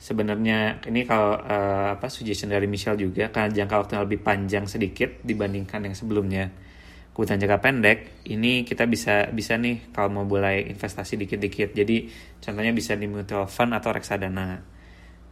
sebenarnya 0.00 0.80
ini 0.88 1.04
kalau 1.04 1.36
uh, 1.36 2.00
apa 2.00 2.08
suggestion 2.08 2.48
dari 2.48 2.64
Michelle 2.64 2.96
juga 2.96 3.28
karena 3.28 3.52
jangka 3.52 3.76
waktu 3.76 3.92
yang 4.00 4.04
lebih 4.08 4.20
panjang 4.24 4.64
sedikit 4.64 5.20
dibandingkan 5.20 5.84
yang 5.84 5.96
sebelumnya 5.96 6.48
kebutuhan 7.16 7.40
jangka 7.40 7.64
pendek 7.64 7.98
ini 8.28 8.60
kita 8.68 8.84
bisa 8.84 9.32
bisa 9.32 9.56
nih 9.56 9.88
kalau 9.88 10.20
mau 10.20 10.28
mulai 10.28 10.68
investasi 10.68 11.16
dikit-dikit. 11.16 11.72
Jadi 11.72 12.12
contohnya 12.44 12.76
bisa 12.76 12.92
di 12.92 13.08
mutual 13.08 13.48
fund 13.48 13.72
atau 13.72 13.88
reksadana. 13.96 14.60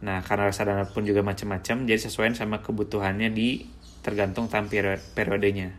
Nah 0.01 0.17
karena 0.25 0.49
reksadana 0.49 0.89
pun 0.89 1.05
juga 1.05 1.21
macam-macam 1.21 1.85
jadi 1.85 2.01
sesuai 2.09 2.33
sama 2.33 2.57
kebutuhannya 2.65 3.29
di 3.29 3.69
tergantung 4.01 4.49
time 4.49 4.65
periodenya. 5.13 5.77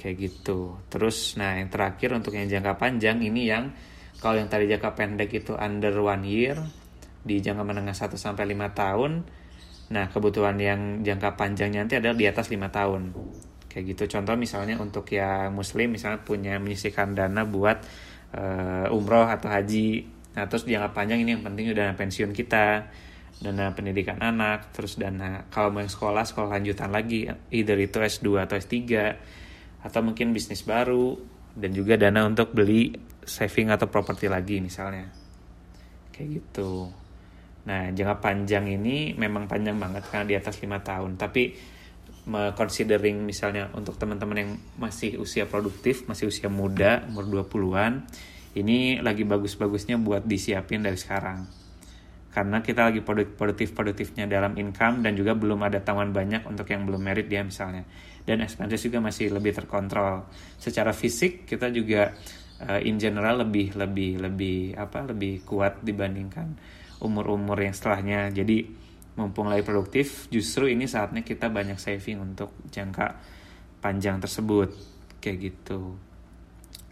Kayak 0.00 0.16
gitu. 0.16 0.80
Terus 0.88 1.36
nah 1.36 1.60
yang 1.60 1.68
terakhir 1.68 2.16
untuk 2.16 2.32
yang 2.32 2.48
jangka 2.48 2.80
panjang 2.80 3.20
ini 3.20 3.52
yang 3.52 3.68
kalau 4.24 4.40
yang 4.40 4.48
tadi 4.48 4.64
jangka 4.64 4.96
pendek 4.96 5.28
itu 5.28 5.52
under 5.60 5.92
one 6.00 6.24
year 6.24 6.56
di 7.20 7.44
jangka 7.44 7.62
menengah 7.68 7.92
1 7.92 8.16
sampai 8.16 8.48
5 8.56 8.72
tahun 8.72 9.12
nah 9.88 10.08
kebutuhan 10.08 10.56
yang 10.56 10.80
jangka 11.00 11.36
panjangnya 11.36 11.84
nanti 11.84 11.96
adalah 11.96 12.16
di 12.16 12.26
atas 12.28 12.52
5 12.52 12.60
tahun 12.68 13.02
kayak 13.78 13.94
gitu 13.94 14.18
contoh 14.18 14.34
misalnya 14.34 14.74
untuk 14.82 15.06
yang 15.14 15.54
muslim 15.54 15.94
misalnya 15.94 16.18
punya 16.26 16.58
menyisihkan 16.58 17.14
dana 17.14 17.46
buat 17.46 17.78
uh, 18.34 18.90
umroh 18.90 19.30
atau 19.30 19.46
haji 19.46 20.02
nah 20.34 20.50
terus 20.50 20.66
jangka 20.66 20.90
panjang 20.90 21.22
ini 21.22 21.38
yang 21.38 21.46
penting 21.46 21.70
dana 21.70 21.94
pensiun 21.94 22.34
kita 22.34 22.90
dana 23.38 23.70
pendidikan 23.70 24.18
anak, 24.18 24.74
terus 24.74 24.98
dana 24.98 25.46
kalau 25.48 25.70
mau 25.70 25.82
yang 25.82 25.90
sekolah, 25.90 26.26
sekolah 26.26 26.58
lanjutan 26.58 26.90
lagi, 26.90 27.30
either 27.54 27.78
itu 27.78 28.02
S2 28.02 28.42
atau 28.42 28.58
S3, 28.58 28.74
atau 29.86 30.00
mungkin 30.02 30.34
bisnis 30.34 30.66
baru, 30.66 31.14
dan 31.54 31.70
juga 31.70 31.94
dana 31.94 32.26
untuk 32.26 32.50
beli 32.50 32.90
saving 33.22 33.70
atau 33.70 33.86
properti 33.86 34.26
lagi 34.26 34.58
misalnya. 34.58 35.06
Kayak 36.10 36.42
gitu. 36.42 36.90
Nah, 37.70 37.94
jangka 37.94 38.16
panjang 38.18 38.66
ini 38.66 39.14
memang 39.14 39.46
panjang 39.46 39.78
banget 39.78 40.02
karena 40.10 40.26
di 40.26 40.34
atas 40.34 40.58
lima 40.58 40.82
tahun, 40.82 41.14
tapi 41.14 41.54
considering 42.28 43.24
misalnya 43.24 43.72
untuk 43.72 43.96
teman-teman 43.96 44.36
yang 44.36 44.50
masih 44.76 45.16
usia 45.16 45.48
produktif, 45.48 46.04
masih 46.04 46.28
usia 46.28 46.52
muda, 46.52 47.04
umur 47.08 47.24
20-an, 47.24 48.04
ini 48.56 49.00
lagi 49.00 49.24
bagus-bagusnya 49.24 49.96
buat 49.96 50.28
disiapin 50.28 50.84
dari 50.84 50.96
sekarang. 51.00 51.48
Karena 52.28 52.60
kita 52.60 52.92
lagi 52.92 53.00
produktif-produktifnya 53.02 54.28
dalam 54.28 54.54
income 54.60 55.00
dan 55.02 55.16
juga 55.16 55.32
belum 55.32 55.64
ada 55.64 55.80
taman 55.80 56.12
banyak 56.12 56.44
untuk 56.44 56.68
yang 56.68 56.84
belum 56.84 57.00
merit 57.00 57.26
dia 57.26 57.40
misalnya. 57.40 57.88
Dan 58.22 58.44
expenses 58.44 58.84
juga 58.84 59.00
masih 59.00 59.32
lebih 59.32 59.56
terkontrol. 59.56 60.28
Secara 60.60 60.92
fisik 60.92 61.48
kita 61.48 61.72
juga 61.72 62.12
uh, 62.62 62.80
in 62.84 63.00
general 63.00 63.42
lebih 63.42 63.72
lebih 63.74 64.20
lebih 64.20 64.76
apa 64.76 65.08
lebih 65.08 65.42
kuat 65.48 65.80
dibandingkan 65.80 66.52
umur-umur 67.00 67.56
yang 67.58 67.74
setelahnya. 67.74 68.30
Jadi 68.30 68.87
mumpung 69.18 69.50
lagi 69.50 69.66
produktif 69.66 70.30
justru 70.30 70.70
ini 70.70 70.86
saatnya 70.86 71.26
kita 71.26 71.50
banyak 71.50 71.76
saving 71.76 72.22
untuk 72.22 72.54
jangka 72.70 73.18
panjang 73.82 74.22
tersebut 74.22 74.70
kayak 75.18 75.50
gitu 75.50 75.98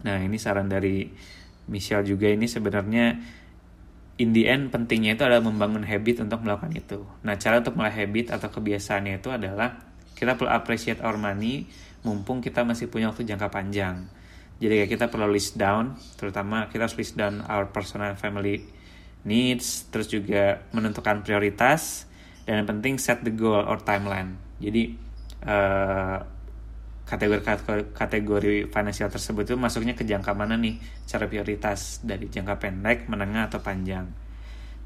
nah 0.03 0.19
ini 0.19 0.35
saran 0.35 0.67
dari 0.67 1.07
Michelle 1.71 2.03
juga 2.03 2.27
ini 2.27 2.45
sebenarnya 2.45 3.17
in 4.17 4.33
the 4.33 4.49
end 4.49 4.73
pentingnya 4.73 5.13
itu 5.13 5.23
adalah 5.23 5.45
membangun 5.45 5.85
habit 5.85 6.25
untuk 6.25 6.41
melakukan 6.41 6.73
itu. 6.73 7.05
Nah, 7.21 7.37
cara 7.37 7.61
untuk 7.61 7.77
mulai 7.77 7.93
habit 7.93 8.33
atau 8.33 8.49
kebiasaannya 8.49 9.21
itu 9.21 9.29
adalah 9.29 9.77
kita 10.17 10.33
perlu 10.33 10.49
appreciate 10.49 10.99
our 11.05 11.15
money 11.15 11.69
mumpung 12.01 12.41
kita 12.41 12.65
masih 12.65 12.89
punya 12.89 13.13
waktu 13.13 13.29
jangka 13.29 13.53
panjang. 13.53 14.09
Jadi 14.57 14.73
kayak 14.81 14.91
kita 14.97 15.05
perlu 15.13 15.29
list 15.29 15.53
down, 15.53 15.93
terutama 16.17 16.65
kita 16.73 16.89
harus 16.89 16.97
list 16.97 17.13
down 17.13 17.45
our 17.45 17.69
personal 17.69 18.17
family 18.17 18.65
needs, 19.21 19.85
terus 19.93 20.09
juga 20.09 20.65
menentukan 20.73 21.21
prioritas, 21.21 22.06
dan 22.47 22.63
yang 22.63 22.67
penting 22.79 22.95
set 22.95 23.27
the 23.27 23.33
goal 23.35 23.59
or 23.59 23.75
timeline. 23.83 24.39
Jadi 24.63 24.95
uh, 25.43 26.23
kategori 27.91 28.71
financial 28.71 29.11
tersebut 29.11 29.43
itu 29.43 29.55
masuknya 29.59 29.95
ke 29.95 30.07
jangka 30.07 30.31
mana 30.31 30.55
nih 30.55 30.79
cara 31.03 31.27
prioritas 31.27 31.99
dari 32.07 32.31
jangka 32.31 32.55
pendek, 32.55 33.11
menengah 33.11 33.51
atau 33.51 33.59
panjang. 33.59 34.07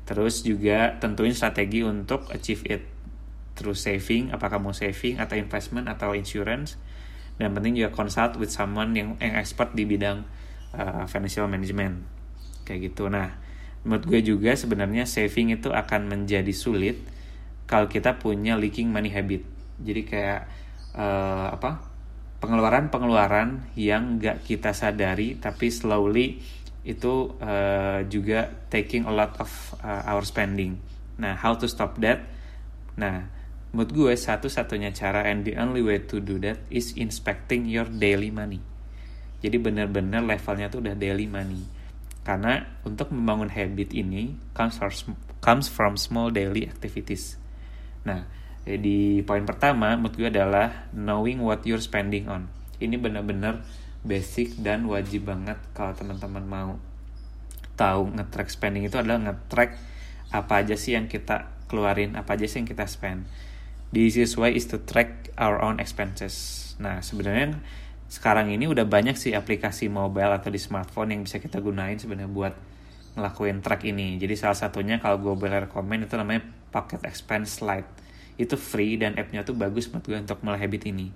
Terus 0.09 0.41
juga 0.41 0.97
tentuin 0.97 1.37
strategi 1.37 1.85
untuk 1.85 2.33
achieve 2.33 2.65
it 2.65 2.83
through 3.53 3.77
saving, 3.77 4.33
apakah 4.33 4.57
mau 4.57 4.73
saving 4.73 5.21
atau 5.21 5.37
investment 5.37 5.85
atau 5.85 6.17
insurance. 6.17 6.81
Dan 7.37 7.53
penting 7.53 7.77
juga 7.77 7.93
consult 7.93 8.41
with 8.41 8.49
someone 8.49 8.97
yang 8.97 9.17
yang 9.21 9.37
expert 9.37 9.77
di 9.77 9.85
bidang 9.85 10.25
uh, 10.73 11.05
financial 11.05 11.45
management. 11.45 12.05
Kayak 12.65 12.93
gitu. 12.93 13.05
Nah, 13.09 13.37
menurut 13.85 14.05
gue 14.09 14.21
juga 14.21 14.57
sebenarnya 14.57 15.05
saving 15.05 15.53
itu 15.53 15.69
akan 15.69 16.09
menjadi 16.09 16.53
sulit 16.53 17.20
kalau 17.71 17.87
kita 17.87 18.19
punya 18.19 18.59
leaking 18.59 18.91
money 18.91 19.07
habit. 19.07 19.47
Jadi 19.79 20.01
kayak 20.03 20.41
uh, 20.99 21.55
apa? 21.55 21.91
pengeluaran-pengeluaran 22.41 23.77
yang 23.77 24.17
nggak 24.17 24.41
kita 24.41 24.73
sadari 24.73 25.37
tapi 25.37 25.69
slowly 25.69 26.41
itu 26.81 27.37
uh, 27.37 28.01
juga 28.09 28.49
taking 28.73 29.05
a 29.05 29.13
lot 29.13 29.37
of 29.37 29.49
uh, 29.85 30.09
our 30.09 30.25
spending. 30.25 30.81
Nah, 31.21 31.37
how 31.37 31.53
to 31.53 31.69
stop 31.69 32.01
that? 32.01 32.25
Nah, 32.97 33.29
menurut 33.69 33.93
gue 33.93 34.13
satu-satunya 34.17 34.89
cara 34.89 35.29
and 35.29 35.45
the 35.45 35.53
only 35.53 35.85
way 35.85 36.01
to 36.01 36.17
do 36.17 36.41
that 36.41 36.57
is 36.73 36.97
inspecting 36.97 37.69
your 37.69 37.85
daily 37.85 38.33
money. 38.33 38.57
Jadi 39.45 39.61
benar-benar 39.61 40.25
levelnya 40.25 40.73
tuh 40.73 40.81
udah 40.81 40.97
daily 40.97 41.29
money. 41.29 41.61
Karena 42.25 42.81
untuk 42.81 43.13
membangun 43.13 43.53
habit 43.53 43.93
ini 43.93 44.33
comes 44.57 44.81
from, 44.81 45.13
comes 45.41 45.65
from 45.69 45.93
small 45.97 46.33
daily 46.33 46.65
activities. 46.65 47.40
Nah, 48.03 48.25
Eh, 48.61 48.77
di 48.77 49.25
poin 49.25 49.41
pertama 49.41 49.97
menurut 49.97 50.13
gue 50.13 50.29
adalah 50.29 50.85
knowing 50.93 51.41
what 51.41 51.65
you're 51.65 51.81
spending 51.81 52.29
on. 52.29 52.45
Ini 52.77 52.93
benar-benar 53.01 53.65
basic 54.05 54.57
dan 54.61 54.85
wajib 54.85 55.29
banget 55.29 55.57
kalau 55.73 55.93
teman-teman 55.97 56.45
mau 56.45 56.71
tahu 57.77 58.13
nge-track 58.13 58.49
spending 58.53 58.85
itu 58.85 58.97
adalah 59.01 59.17
nge-track 59.29 59.77
apa 60.29 60.53
aja 60.61 60.77
sih 60.77 60.93
yang 60.93 61.09
kita 61.09 61.49
keluarin 61.65 62.13
apa 62.13 62.37
aja 62.37 62.45
sih 62.45 62.61
yang 62.61 62.69
kita 62.69 62.85
spend. 62.85 63.25
The 63.89 64.05
easiest 64.05 64.37
way 64.37 64.53
is 64.53 64.69
to 64.69 64.77
track 64.77 65.33
our 65.41 65.57
own 65.57 65.81
expenses. 65.81 66.73
Nah 66.77 67.01
sebenarnya 67.01 67.57
sekarang 68.13 68.53
ini 68.53 68.69
udah 68.69 68.85
banyak 68.85 69.17
sih 69.17 69.33
aplikasi 69.33 69.89
mobile 69.89 70.37
atau 70.37 70.53
di 70.53 70.61
smartphone 70.61 71.17
yang 71.17 71.21
bisa 71.25 71.41
kita 71.41 71.57
gunain 71.57 71.97
sebenarnya 71.97 72.29
buat 72.29 72.53
ngelakuin 73.17 73.59
track 73.59 73.83
ini 73.87 74.15
jadi 74.15 74.33
salah 74.39 74.57
satunya 74.57 74.97
kalau 75.03 75.19
gue 75.19 75.33
boleh 75.35 75.67
rekomend 75.67 76.07
itu 76.07 76.15
namanya 76.15 76.47
Pocket 76.71 77.03
Expense 77.03 77.59
Lite 77.59 78.01
itu 78.41 78.55
free 78.57 78.97
dan 78.97 79.13
appnya 79.19 79.45
tuh 79.45 79.53
bagus 79.53 79.85
buat 79.91 80.01
gue 80.01 80.17
untuk 80.17 80.41
mulai 80.41 80.57
habit 80.65 80.89
ini. 80.89 81.13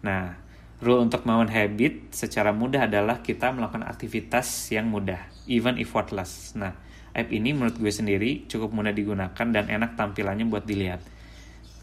Nah, 0.00 0.38
rule 0.80 1.04
untuk 1.04 1.28
membangun 1.28 1.52
habit 1.52 2.16
secara 2.16 2.56
mudah 2.56 2.88
adalah 2.88 3.20
kita 3.20 3.52
melakukan 3.52 3.84
aktivitas 3.84 4.46
yang 4.72 4.88
mudah, 4.88 5.20
even 5.44 5.76
effortless. 5.76 6.56
Nah, 6.56 6.72
app 7.12 7.28
ini 7.28 7.52
menurut 7.52 7.76
gue 7.76 7.92
sendiri 7.92 8.48
cukup 8.48 8.72
mudah 8.72 8.96
digunakan 8.96 9.46
dan 9.52 9.68
enak 9.68 10.00
tampilannya 10.00 10.48
buat 10.48 10.64
dilihat. 10.64 11.04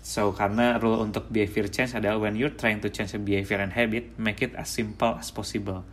So, 0.03 0.35
karena 0.35 0.81
rule 0.81 0.99
untuk 0.99 1.31
behavior 1.31 1.71
change 1.71 1.95
adalah 1.95 2.19
when 2.19 2.35
you're 2.35 2.51
trying 2.51 2.83
to 2.83 2.91
change 2.91 3.15
a 3.15 3.21
behavior 3.21 3.63
and 3.63 3.71
habit, 3.71 4.19
make 4.19 4.43
it 4.43 4.51
as 4.59 4.67
simple 4.67 5.15
as 5.15 5.31
possible. 5.31 5.87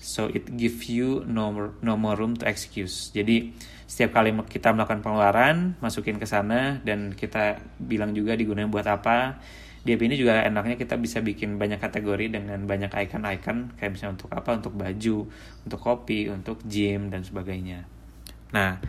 So, 0.00 0.30
it 0.30 0.54
give 0.54 0.86
you 0.86 1.26
no 1.26 1.50
more, 1.50 1.70
no 1.82 1.98
more 1.98 2.14
room 2.14 2.38
to 2.40 2.44
excuse. 2.46 3.10
Jadi, 3.10 3.52
setiap 3.86 4.18
kali 4.18 4.34
kita 4.50 4.74
melakukan 4.74 5.00
pengeluaran 5.00 5.78
masukin 5.78 6.18
ke 6.18 6.26
sana 6.26 6.82
dan 6.82 7.14
kita 7.14 7.62
bilang 7.78 8.10
juga 8.18 8.34
digunakan 8.34 8.66
buat 8.66 8.86
apa 8.90 9.38
di 9.86 9.94
app 9.94 10.02
ini 10.02 10.18
juga 10.18 10.42
enaknya 10.42 10.74
kita 10.74 10.98
bisa 10.98 11.22
bikin 11.22 11.62
banyak 11.62 11.78
kategori 11.78 12.34
dengan 12.34 12.58
banyak 12.66 12.90
icon-icon 12.90 13.78
kayak 13.78 13.94
misalnya 13.94 14.18
untuk 14.18 14.34
apa 14.34 14.50
untuk 14.58 14.74
baju 14.74 15.16
untuk 15.62 15.78
kopi 15.78 16.26
untuk 16.26 16.58
gym 16.66 17.14
dan 17.14 17.22
sebagainya 17.22 17.86
nah 18.50 18.82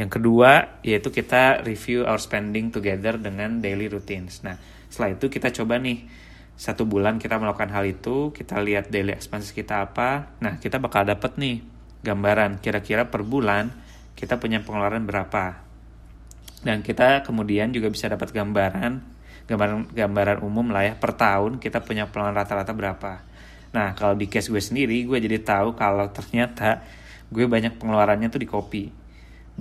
yang 0.00 0.08
kedua 0.08 0.80
yaitu 0.80 1.12
kita 1.12 1.60
review 1.68 2.08
our 2.08 2.16
spending 2.16 2.72
together 2.72 3.20
dengan 3.20 3.60
daily 3.60 3.92
routines 3.92 4.40
nah 4.40 4.56
setelah 4.88 5.20
itu 5.20 5.28
kita 5.28 5.52
coba 5.52 5.76
nih 5.76 6.08
satu 6.56 6.86
bulan 6.86 7.18
kita 7.18 7.40
melakukan 7.40 7.72
hal 7.72 7.84
itu 7.88 8.30
kita 8.30 8.60
lihat 8.60 8.92
daily 8.92 9.16
expenses 9.16 9.50
kita 9.50 9.82
apa 9.88 10.36
nah 10.38 10.60
kita 10.60 10.78
bakal 10.78 11.02
dapet 11.02 11.34
nih 11.40 11.64
gambaran 12.02 12.58
kira-kira 12.58 13.08
per 13.08 13.22
bulan 13.22 13.70
kita 14.18 14.36
punya 14.36 14.60
pengeluaran 14.60 15.06
berapa. 15.06 15.62
Dan 16.62 16.86
kita 16.86 17.26
kemudian 17.26 17.74
juga 17.74 17.90
bisa 17.90 18.06
dapat 18.06 18.30
gambaran 18.30 19.10
gambaran 19.42 19.90
gambaran 19.90 20.38
umum 20.46 20.70
lah 20.70 20.86
ya 20.86 20.94
per 20.94 21.18
tahun 21.18 21.58
kita 21.58 21.82
punya 21.82 22.06
pengeluaran 22.06 22.38
rata-rata 22.38 22.70
berapa. 22.70 23.12
Nah, 23.74 23.96
kalau 23.98 24.14
di 24.14 24.30
case 24.30 24.52
gue 24.52 24.62
sendiri, 24.62 25.02
gue 25.02 25.18
jadi 25.18 25.42
tahu 25.42 25.74
kalau 25.74 26.06
ternyata 26.14 26.84
gue 27.32 27.48
banyak 27.48 27.80
pengeluarannya 27.80 28.28
tuh 28.30 28.38
di 28.38 28.46
kopi. 28.46 28.84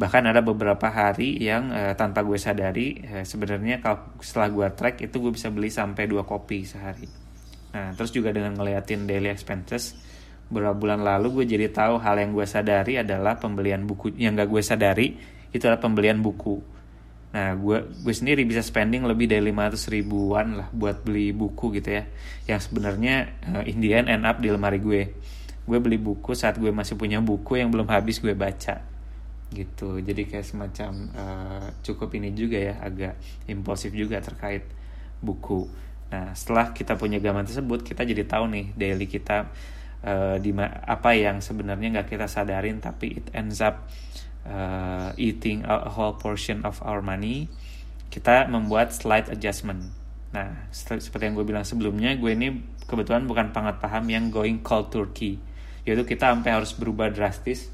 Bahkan 0.01 0.33
ada 0.33 0.41
beberapa 0.41 0.89
hari 0.89 1.37
yang 1.37 1.69
uh, 1.69 1.93
tanpa 1.93 2.25
gue 2.25 2.33
sadari, 2.33 3.05
uh, 3.05 3.21
sebenarnya 3.21 3.85
kalau 3.85 4.17
setelah 4.17 4.49
gue 4.49 4.67
track 4.73 4.95
itu 5.05 5.21
gue 5.21 5.29
bisa 5.29 5.53
beli 5.53 5.69
sampai 5.69 6.09
dua 6.09 6.25
kopi 6.25 6.65
sehari. 6.65 7.05
Nah, 7.77 7.93
terus 7.93 8.09
juga 8.09 8.33
dengan 8.33 8.57
ngeliatin 8.57 9.05
daily 9.05 9.29
expenses, 9.29 9.93
beberapa 10.49 10.73
bulan 10.73 11.05
lalu 11.05 11.45
gue 11.45 11.53
jadi 11.53 11.69
tahu 11.69 12.01
hal 12.01 12.17
yang 12.17 12.33
gue 12.33 12.49
sadari 12.49 12.97
adalah 12.97 13.37
pembelian 13.37 13.85
buku. 13.85 14.17
Yang 14.17 14.41
gak 14.41 14.49
gue 14.49 14.61
sadari 14.65 15.07
itu 15.53 15.61
adalah 15.69 15.85
pembelian 15.85 16.17
buku. 16.17 16.57
Nah 17.37 17.53
gue 17.53 17.77
gue 18.01 18.13
sendiri 18.17 18.41
bisa 18.41 18.65
spending 18.65 19.05
lebih 19.05 19.29
dari 19.29 19.53
500 19.53 19.85
ribuan 19.93 20.65
lah 20.65 20.67
buat 20.73 21.05
beli 21.05 21.29
buku 21.29 21.77
gitu 21.77 21.93
ya. 21.93 22.09
Yang 22.49 22.73
sebenarnya 22.73 23.37
uh, 23.53 23.63
Indian 23.69 24.09
end 24.09 24.25
up 24.25 24.41
di 24.41 24.49
lemari 24.49 24.81
gue. 24.81 25.13
Gue 25.61 25.77
beli 25.77 26.01
buku 26.01 26.33
saat 26.33 26.57
gue 26.57 26.73
masih 26.73 26.97
punya 26.97 27.21
buku 27.21 27.61
yang 27.61 27.69
belum 27.69 27.85
habis 27.85 28.17
gue 28.17 28.33
baca 28.33 28.90
gitu. 29.51 29.99
Jadi 29.99 30.25
kayak 30.25 30.47
semacam 30.47 30.91
uh, 31.13 31.67
cukup 31.83 32.15
ini 32.15 32.31
juga 32.31 32.57
ya 32.57 32.79
agak 32.79 33.19
impulsif 33.51 33.91
juga 33.91 34.23
terkait 34.23 34.63
buku. 35.19 35.67
Nah 36.11 36.31
setelah 36.35 36.71
kita 36.71 36.95
punya 36.95 37.19
gambar 37.19 37.47
tersebut 37.47 37.83
kita 37.83 38.07
jadi 38.07 38.23
tahu 38.27 38.47
nih 38.51 38.65
daily 38.75 39.07
kita 39.07 39.51
uh, 40.07 40.35
di 40.39 40.55
apa 40.63 41.11
yang 41.13 41.43
sebenarnya 41.43 41.99
nggak 41.99 42.07
kita 42.15 42.27
sadarin 42.31 42.79
tapi 42.79 43.19
it 43.19 43.27
ends 43.35 43.59
up 43.59 43.87
uh, 44.47 45.11
eating 45.19 45.67
a 45.67 45.91
whole 45.91 46.15
portion 46.15 46.63
of 46.63 46.79
our 46.83 47.03
money. 47.03 47.51
Kita 48.11 48.47
membuat 48.47 48.91
slight 48.95 49.27
adjustment. 49.31 49.91
Nah 50.31 50.67
seperti 50.71 51.27
yang 51.27 51.35
gue 51.35 51.47
bilang 51.47 51.67
sebelumnya 51.67 52.15
gue 52.15 52.31
ini 52.31 52.63
kebetulan 52.87 53.27
bukan 53.27 53.51
pangat 53.55 53.83
paham 53.83 54.07
yang 54.07 54.31
going 54.31 54.63
cold 54.63 54.91
turkey. 54.91 55.39
Yaitu 55.83 56.07
kita 56.07 56.31
sampai 56.31 56.55
harus 56.55 56.71
berubah 56.77 57.09
drastis 57.09 57.71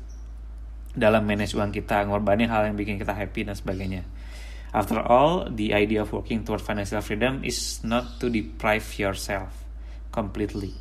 dalam 0.98 1.22
manage 1.30 1.54
uang 1.54 1.70
kita 1.70 2.02
ngorbanin 2.10 2.50
hal 2.50 2.66
yang 2.66 2.74
bikin 2.74 2.98
kita 2.98 3.14
happy 3.14 3.46
dan 3.46 3.54
sebagainya. 3.54 4.02
After 4.74 5.00
all, 5.00 5.48
the 5.48 5.72
idea 5.72 6.04
of 6.04 6.12
working 6.12 6.44
toward 6.44 6.60
financial 6.60 7.00
freedom 7.00 7.46
is 7.46 7.80
not 7.86 8.18
to 8.20 8.28
deprive 8.28 8.84
yourself 8.98 9.54
completely. 10.10 10.74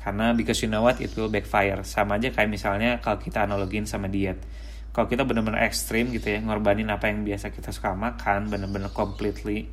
Karena 0.00 0.32
because 0.32 0.64
you 0.64 0.72
know 0.72 0.82
what 0.82 0.98
it 0.98 1.12
will 1.14 1.30
backfire. 1.30 1.84
Sama 1.84 2.16
aja 2.16 2.32
kayak 2.32 2.48
misalnya 2.48 2.98
kalau 3.04 3.20
kita 3.20 3.44
analogin 3.44 3.84
sama 3.84 4.08
diet. 4.08 4.40
Kalau 4.96 5.06
kita 5.06 5.22
benar-benar 5.22 5.62
ekstrim 5.68 6.10
gitu 6.10 6.32
ya 6.32 6.42
ngorbanin 6.42 6.90
apa 6.90 7.12
yang 7.12 7.22
biasa 7.22 7.54
kita 7.54 7.70
suka 7.70 7.94
makan 7.94 8.50
benar-benar 8.50 8.90
completely 8.90 9.70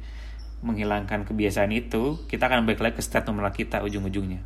menghilangkan 0.61 1.25
kebiasaan 1.25 1.71
itu 1.73 2.25
kita 2.29 2.45
akan 2.45 2.67
balik 2.67 2.83
lagi 2.83 2.99
ke 2.99 3.01
state 3.01 3.25
nomor 3.25 3.49
kita 3.49 3.81
ujung-ujungnya. 3.81 4.43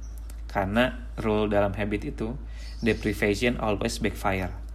Karena 0.48 1.10
rule 1.20 1.51
dalam 1.51 1.75
habit 1.75 2.16
itu 2.16 2.38
deprivation 2.80 3.60
always 3.60 4.00
backfire 4.00 4.68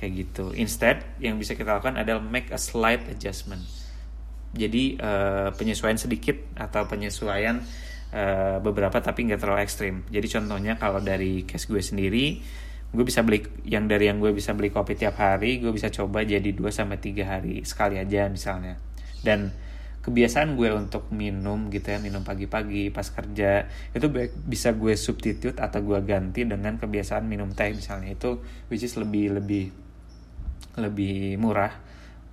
kayak 0.00 0.12
gitu. 0.16 0.56
Instead 0.56 1.04
yang 1.20 1.36
bisa 1.36 1.52
kita 1.52 1.76
lakukan 1.76 2.00
adalah 2.00 2.24
make 2.24 2.48
a 2.48 2.56
slight 2.56 3.04
adjustment. 3.12 3.60
Jadi 4.56 4.96
uh, 4.98 5.52
penyesuaian 5.54 6.00
sedikit 6.00 6.40
atau 6.56 6.88
penyesuaian 6.88 7.60
uh, 8.10 8.58
beberapa 8.64 8.98
tapi 8.98 9.28
nggak 9.28 9.40
terlalu 9.44 9.60
ekstrim. 9.62 10.02
Jadi 10.08 10.26
contohnya 10.26 10.74
kalau 10.80 10.98
dari 11.04 11.44
case 11.44 11.68
gue 11.68 11.84
sendiri 11.84 12.26
gue 12.90 13.04
bisa 13.06 13.22
beli 13.22 13.46
yang 13.62 13.86
dari 13.86 14.10
yang 14.10 14.18
gue 14.18 14.34
bisa 14.34 14.50
beli 14.50 14.74
kopi 14.74 14.98
tiap 14.98 15.14
hari 15.22 15.62
gue 15.62 15.70
bisa 15.70 15.94
coba 15.94 16.26
jadi 16.26 16.50
2 16.50 16.58
sampai 16.74 16.98
tiga 16.98 17.38
hari 17.38 17.62
sekali 17.62 18.00
aja 18.00 18.26
misalnya. 18.26 18.80
Dan 19.22 19.54
kebiasaan 20.00 20.56
gue 20.56 20.72
untuk 20.72 21.12
minum 21.12 21.68
gitu 21.68 21.92
ya 21.92 22.00
minum 22.00 22.24
pagi-pagi 22.24 22.88
pas 22.88 23.04
kerja 23.04 23.68
itu 23.92 24.06
bisa 24.48 24.72
gue 24.72 24.96
substitute 24.96 25.60
atau 25.60 25.84
gue 25.84 26.00
ganti 26.02 26.48
dengan 26.48 26.80
kebiasaan 26.80 27.22
minum 27.28 27.54
teh 27.54 27.70
misalnya. 27.70 28.18
Itu 28.18 28.42
which 28.66 28.82
is 28.82 28.98
lebih 28.98 29.38
lebih 29.38 29.70
lebih 30.80 31.36
murah. 31.36 31.72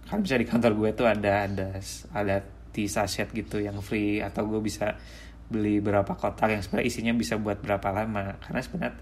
Kan 0.08 0.24
bisa 0.24 0.40
di 0.40 0.48
kantor 0.48 0.72
gue 0.80 0.90
tuh 0.96 1.08
ada 1.08 1.46
ada 1.46 1.68
ada 2.16 2.36
tea 2.72 2.88
sachet 2.88 3.28
gitu 3.36 3.60
yang 3.60 3.82
free 3.84 4.24
atau 4.24 4.48
gue 4.48 4.62
bisa 4.64 4.96
beli 5.48 5.80
berapa 5.80 6.12
kotak 6.20 6.52
yang 6.52 6.62
sebenarnya 6.64 6.88
isinya 6.88 7.14
bisa 7.16 7.36
buat 7.36 7.60
berapa 7.60 7.90
lama. 7.92 8.40
Karena 8.40 8.60
sebenarnya 8.64 8.96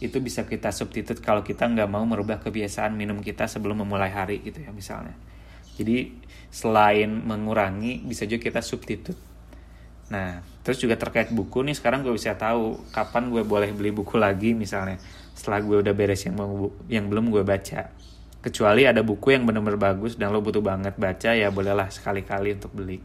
itu 0.00 0.16
bisa 0.24 0.48
kita 0.48 0.72
substitut 0.72 1.20
kalau 1.20 1.44
kita 1.44 1.68
nggak 1.68 1.88
mau 1.92 2.02
merubah 2.08 2.40
kebiasaan 2.40 2.96
minum 2.96 3.20
kita 3.20 3.44
sebelum 3.44 3.84
memulai 3.84 4.08
hari 4.08 4.40
gitu 4.40 4.64
ya 4.64 4.72
misalnya. 4.72 5.12
Jadi 5.76 6.16
selain 6.48 7.08
mengurangi 7.08 8.02
bisa 8.02 8.26
juga 8.26 8.50
kita 8.50 8.60
substitut 8.64 9.16
nah 10.10 10.42
terus 10.66 10.82
juga 10.82 10.98
terkait 10.98 11.30
buku 11.30 11.62
nih 11.62 11.78
sekarang 11.78 12.02
gue 12.02 12.10
bisa 12.10 12.34
tahu 12.34 12.82
kapan 12.90 13.30
gue 13.30 13.46
boleh 13.46 13.70
beli 13.70 13.94
buku 13.94 14.18
lagi 14.18 14.56
misalnya. 14.56 14.98
Setelah 15.36 15.60
gue 15.62 15.76
udah 15.86 15.94
beres 15.94 16.26
yang 16.26 16.34
yang 16.90 17.06
belum 17.06 17.30
gue 17.30 17.46
baca 17.46 17.99
kecuali 18.40 18.88
ada 18.88 19.04
buku 19.04 19.36
yang 19.36 19.44
benar-benar 19.44 19.76
bagus 19.76 20.16
dan 20.16 20.32
lo 20.32 20.40
butuh 20.40 20.64
banget 20.64 20.96
baca 20.96 21.36
ya 21.36 21.52
bolehlah 21.52 21.92
sekali-kali 21.92 22.56
untuk 22.56 22.72
beli. 22.72 23.00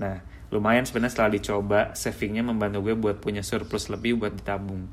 Nah 0.00 0.20
lumayan 0.48 0.88
sebenarnya 0.88 1.12
setelah 1.12 1.30
dicoba 1.36 1.80
savingnya 1.92 2.42
membantu 2.42 2.88
gue 2.88 2.94
buat 2.96 3.16
punya 3.20 3.44
surplus 3.44 3.92
lebih 3.92 4.24
buat 4.24 4.32
ditabung. 4.32 4.88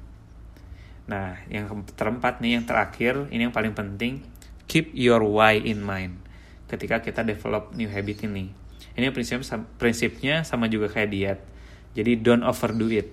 Nah 1.08 1.40
yang 1.48 1.88
terempat 1.96 2.44
nih 2.44 2.60
yang 2.60 2.66
terakhir 2.68 3.32
ini 3.32 3.48
yang 3.48 3.56
paling 3.56 3.72
penting 3.72 4.28
keep 4.68 4.92
your 4.92 5.24
why 5.24 5.56
in 5.56 5.80
mind. 5.80 6.20
Ketika 6.68 7.00
kita 7.00 7.24
develop 7.24 7.72
new 7.80 7.88
habit 7.88 8.28
ini. 8.28 8.52
Ini 8.98 9.14
prinsip 9.16 9.40
prinsipnya 9.80 10.44
sama 10.44 10.68
juga 10.68 10.92
kayak 10.92 11.10
diet. 11.16 11.40
Jadi 11.96 12.20
don't 12.20 12.44
overdo 12.44 12.92
it. 12.92 13.08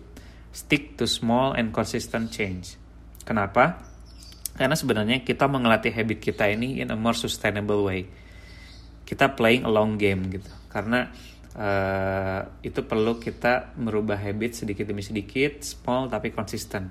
Stick 0.50 0.98
to 0.98 1.06
small 1.06 1.54
and 1.54 1.70
consistent 1.70 2.34
change. 2.34 2.74
Kenapa 3.22 3.93
karena 4.54 4.78
sebenarnya 4.78 5.26
kita 5.26 5.50
mengelatih 5.50 5.90
habit 5.90 6.18
kita 6.22 6.46
ini 6.50 6.82
in 6.82 6.90
a 6.90 6.96
more 6.98 7.14
sustainable 7.14 7.82
way 7.82 8.06
kita 9.04 9.34
playing 9.34 9.66
a 9.66 9.70
long 9.70 9.98
game 9.98 10.30
gitu 10.30 10.50
karena 10.70 11.10
uh, 11.54 12.40
itu 12.60 12.82
perlu 12.84 13.18
kita 13.22 13.74
merubah 13.78 14.18
habit 14.18 14.58
sedikit 14.66 14.90
demi 14.90 15.02
sedikit, 15.02 15.62
small 15.62 16.10
tapi 16.10 16.34
konsisten. 16.34 16.90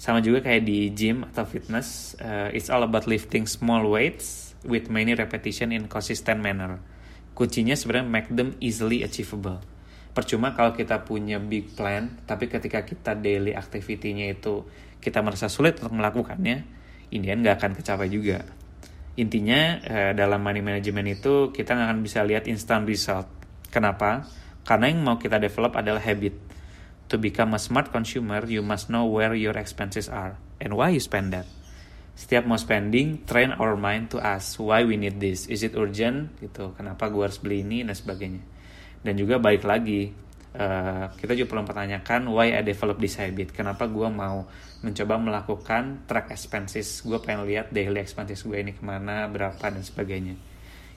Sama 0.00 0.24
juga 0.24 0.40
kayak 0.40 0.64
di 0.64 0.88
gym 0.96 1.28
atau 1.28 1.44
fitness, 1.44 2.16
uh, 2.24 2.48
it's 2.56 2.72
all 2.72 2.80
about 2.80 3.04
lifting 3.04 3.44
small 3.44 3.84
weights 3.84 4.56
with 4.64 4.88
many 4.88 5.12
repetition 5.12 5.76
in 5.76 5.90
consistent 5.92 6.40
manner. 6.40 6.80
Kuncinya 7.36 7.76
sebenarnya 7.76 8.08
make 8.08 8.28
them 8.32 8.56
easily 8.64 9.04
achievable. 9.04 9.60
Percuma 10.10 10.56
kalau 10.56 10.72
kita 10.74 11.04
punya 11.04 11.38
big 11.38 11.76
plan, 11.76 12.18
tapi 12.24 12.50
ketika 12.50 12.82
kita 12.82 13.14
daily 13.14 13.54
activity-nya 13.54 14.34
itu 14.34 14.66
kita 14.98 15.22
merasa 15.22 15.46
sulit 15.46 15.78
untuk 15.78 15.94
melakukannya, 15.94 16.79
ini 17.10 17.26
nggak 17.26 17.56
akan 17.58 17.72
kecapai 17.78 18.08
juga. 18.10 18.42
Intinya 19.18 19.82
uh, 19.82 20.12
dalam 20.14 20.40
money 20.40 20.62
management 20.62 21.20
itu 21.20 21.50
kita 21.50 21.74
nggak 21.76 21.88
akan 21.90 22.00
bisa 22.00 22.22
lihat 22.24 22.46
instant 22.46 22.86
result 22.86 23.40
Kenapa? 23.70 24.26
Karena 24.66 24.90
yang 24.90 25.06
mau 25.06 25.16
kita 25.16 25.38
develop 25.38 25.78
adalah 25.78 26.02
habit. 26.02 26.34
To 27.10 27.18
become 27.18 27.54
a 27.54 27.60
smart 27.62 27.90
consumer, 27.90 28.42
you 28.46 28.62
must 28.62 28.90
know 28.90 29.06
where 29.06 29.34
your 29.34 29.54
expenses 29.58 30.06
are 30.10 30.38
and 30.62 30.74
why 30.74 30.94
you 30.94 31.02
spend 31.02 31.34
that. 31.34 31.46
Setiap 32.14 32.46
mau 32.46 32.58
spending, 32.58 33.22
train 33.26 33.54
our 33.56 33.78
mind 33.78 34.10
to 34.14 34.18
ask 34.18 34.58
why 34.58 34.82
we 34.82 34.98
need 34.98 35.22
this. 35.22 35.46
Is 35.46 35.62
it 35.62 35.74
urgent? 35.78 36.34
Gitu. 36.42 36.74
Kenapa 36.74 37.10
gue 37.10 37.22
harus 37.22 37.38
beli 37.38 37.62
ini 37.62 37.82
dan 37.86 37.94
sebagainya. 37.94 38.42
Dan 39.00 39.14
juga 39.16 39.40
balik 39.40 39.64
lagi, 39.64 40.12
uh, 40.56 41.12
kita 41.14 41.36
juga 41.36 41.54
perlu 41.54 41.62
mempertanyakan 41.66 42.30
why 42.30 42.54
I 42.54 42.64
develop 42.64 42.98
this 42.98 43.18
habit. 43.20 43.52
Kenapa 43.54 43.86
gue 43.86 44.08
mau 44.08 44.48
mencoba 44.80 45.20
melakukan 45.20 46.08
track 46.08 46.32
expenses. 46.32 47.04
Gue 47.04 47.20
pengen 47.20 47.44
lihat 47.44 47.74
daily 47.74 48.00
expenses 48.00 48.42
gue 48.42 48.56
ini 48.56 48.72
ke 48.72 48.82
mana, 48.82 49.28
berapa 49.28 49.60
dan 49.60 49.84
sebagainya 49.84 50.50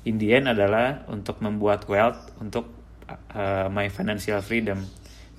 in 0.04 0.20
the 0.20 0.36
end 0.36 0.52
adalah 0.52 1.08
untuk 1.08 1.40
membuat 1.40 1.88
wealth 1.88 2.36
untuk 2.40 2.68
uh, 3.36 3.68
my 3.72 3.88
financial 3.88 4.40
freedom 4.44 4.84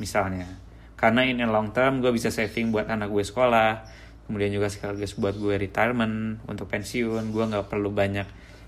misalnya 0.00 0.48
karena 0.96 1.28
in 1.28 1.44
a 1.44 1.48
long 1.48 1.70
term 1.76 2.00
gue 2.00 2.10
bisa 2.12 2.32
saving 2.32 2.72
buat 2.72 2.88
anak 2.88 3.12
gue 3.12 3.24
sekolah 3.24 3.84
kemudian 4.24 4.56
juga 4.56 4.72
sekaligus 4.72 5.20
buat 5.20 5.36
gue 5.36 5.60
retirement 5.60 6.40
untuk 6.48 6.66
pensiun 6.72 7.28
gue 7.28 7.44
nggak 7.44 7.68
perlu 7.68 7.92
banyak 7.92 8.24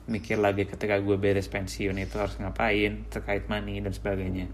mikir 0.06 0.38
lagi 0.38 0.68
ketika 0.68 1.00
gue 1.00 1.16
beres 1.18 1.48
pensiun 1.48 1.96
itu 1.96 2.14
harus 2.20 2.36
ngapain 2.38 3.08
terkait 3.08 3.48
money 3.48 3.80
dan 3.80 3.90
sebagainya 3.96 4.46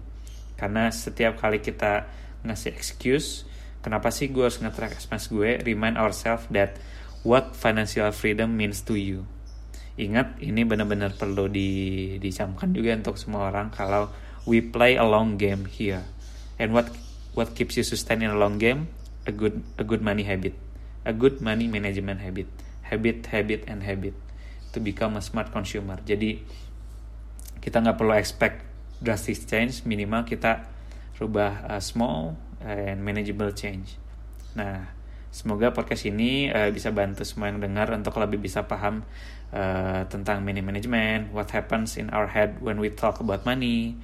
karena 0.63 0.87
setiap 0.95 1.43
kali 1.43 1.59
kita 1.59 2.07
ngasih 2.47 2.71
excuse 2.71 3.43
kenapa 3.83 4.09
sih 4.09 4.31
gue 4.31 4.47
harus 4.47 4.63
nge-track 4.63 4.95
expense 4.95 5.27
gue? 5.27 5.59
Remind 5.59 5.99
ourselves 5.99 6.47
that 6.55 6.79
what 7.27 7.51
financial 7.53 8.07
freedom 8.15 8.55
means 8.55 8.79
to 8.87 8.95
you. 8.95 9.27
Ingat 9.99 10.39
ini 10.39 10.63
benar-benar 10.63 11.13
perlu 11.19 11.51
di, 11.51 12.15
dicamkan 12.17 12.73
juga 12.73 12.95
untuk 12.97 13.19
semua 13.19 13.51
orang 13.51 13.69
kalau 13.69 14.09
we 14.47 14.63
play 14.63 14.95
a 14.95 15.05
long 15.05 15.35
game 15.35 15.67
here. 15.67 16.07
And 16.57 16.71
what 16.71 16.89
what 17.35 17.53
keeps 17.53 17.77
you 17.77 17.85
sustain 17.85 18.23
in 18.23 18.31
a 18.31 18.39
long 18.39 18.57
game? 18.57 18.89
A 19.27 19.35
good 19.35 19.61
a 19.77 19.83
good 19.85 20.01
money 20.01 20.25
habit. 20.25 20.55
A 21.03 21.13
good 21.13 21.43
money 21.43 21.67
management 21.67 22.23
habit. 22.23 22.47
Habit, 22.87 23.29
habit, 23.29 23.67
and 23.67 23.83
habit. 23.83 24.15
To 24.73 24.81
become 24.81 25.19
a 25.19 25.21
smart 25.21 25.53
consumer. 25.53 26.01
Jadi 26.01 26.41
kita 27.61 27.83
nggak 27.83 27.99
perlu 27.99 28.17
expect 28.17 28.72
drastic 29.01 29.47
change, 29.47 29.87
minimal 29.87 30.27
kita 30.27 30.67
rubah 31.17 31.65
uh, 31.69 31.81
small 31.81 32.35
and 32.61 32.99
manageable 33.01 33.49
change. 33.55 33.95
Nah, 34.53 34.85
semoga 35.33 35.73
podcast 35.73 36.05
ini 36.05 36.51
uh, 36.53 36.69
bisa 36.69 36.93
bantu 36.93 37.25
semua 37.25 37.49
yang 37.49 37.57
dengar 37.63 37.89
untuk 37.89 38.17
lebih 38.21 38.37
bisa 38.37 38.67
paham 38.69 39.01
uh, 39.53 40.05
tentang 40.07 40.45
money 40.45 40.61
management, 40.61 41.33
what 41.33 41.49
happens 41.49 41.97
in 41.97 42.13
our 42.13 42.29
head 42.29 42.61
when 42.61 42.77
we 42.77 42.91
talk 42.93 43.17
about 43.19 43.41
money, 43.43 43.97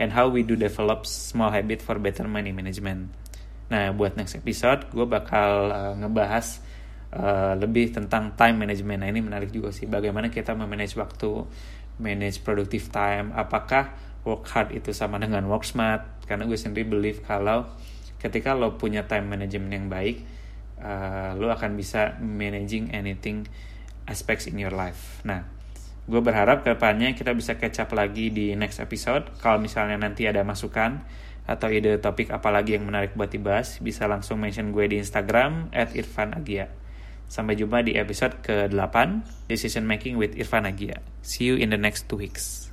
and 0.00 0.16
how 0.16 0.26
we 0.28 0.40
do 0.40 0.56
develop 0.56 1.04
small 1.04 1.52
habit 1.52 1.84
for 1.84 2.00
better 2.00 2.24
money 2.24 2.52
management. 2.54 3.12
Nah, 3.70 3.94
buat 3.94 4.18
next 4.18 4.34
episode, 4.34 4.90
gue 4.90 5.06
bakal 5.06 5.70
uh, 5.70 5.94
ngebahas 5.94 6.58
uh, 7.14 7.54
lebih 7.54 7.94
tentang 7.94 8.34
time 8.34 8.66
management. 8.66 9.06
Nah, 9.06 9.08
ini 9.14 9.22
menarik 9.22 9.54
juga 9.54 9.70
sih. 9.70 9.86
Bagaimana 9.86 10.26
kita 10.26 10.58
memanage 10.58 10.98
waktu, 10.98 11.46
manage 12.02 12.42
productive 12.42 12.90
time. 12.90 13.30
Apakah 13.30 13.94
work 14.26 14.46
hard 14.50 14.74
itu 14.76 14.90
sama 14.92 15.16
dengan 15.18 15.46
work 15.48 15.64
smart? 15.64 16.24
Karena 16.24 16.46
gue 16.46 16.58
sendiri 16.58 16.86
believe 16.86 17.20
kalau 17.24 17.66
ketika 18.20 18.52
lo 18.52 18.76
punya 18.76 19.08
time 19.08 19.32
management 19.32 19.72
yang 19.72 19.86
baik, 19.88 20.16
uh, 20.80 21.36
lo 21.36 21.48
akan 21.50 21.74
bisa 21.74 22.20
managing 22.20 22.92
anything 22.92 23.48
aspects 24.04 24.44
in 24.50 24.60
your 24.60 24.72
life. 24.72 25.24
Nah, 25.24 25.46
gue 26.04 26.20
berharap 26.20 26.66
ke 26.66 26.76
depannya 26.76 27.16
kita 27.16 27.32
bisa 27.32 27.56
catch 27.56 27.80
up 27.80 27.90
lagi 27.96 28.28
di 28.28 28.52
next 28.58 28.78
episode. 28.82 29.30
Kalau 29.40 29.56
misalnya 29.62 29.96
nanti 29.96 30.28
ada 30.28 30.44
masukan, 30.44 31.00
atau 31.50 31.66
ide 31.66 31.98
topik 31.98 32.30
apa 32.30 32.46
lagi 32.54 32.78
yang 32.78 32.86
menarik 32.86 33.18
buat 33.18 33.34
dibahas, 33.34 33.82
bisa 33.82 34.06
langsung 34.06 34.38
mention 34.38 34.70
gue 34.70 34.86
di 34.86 35.02
Instagram 35.02 35.74
at 35.74 35.90
Irfan 35.98 36.30
Agia. 36.38 36.70
Sampai 37.26 37.58
jumpa 37.58 37.82
di 37.82 37.98
episode 37.98 38.38
ke-8, 38.42 38.96
Decision 39.50 39.82
Making 39.86 40.14
with 40.14 40.34
Irfan 40.38 40.66
Agia. 40.66 41.02
See 41.26 41.50
you 41.50 41.58
in 41.58 41.74
the 41.74 41.78
next 41.78 42.06
two 42.06 42.18
weeks. 42.18 42.69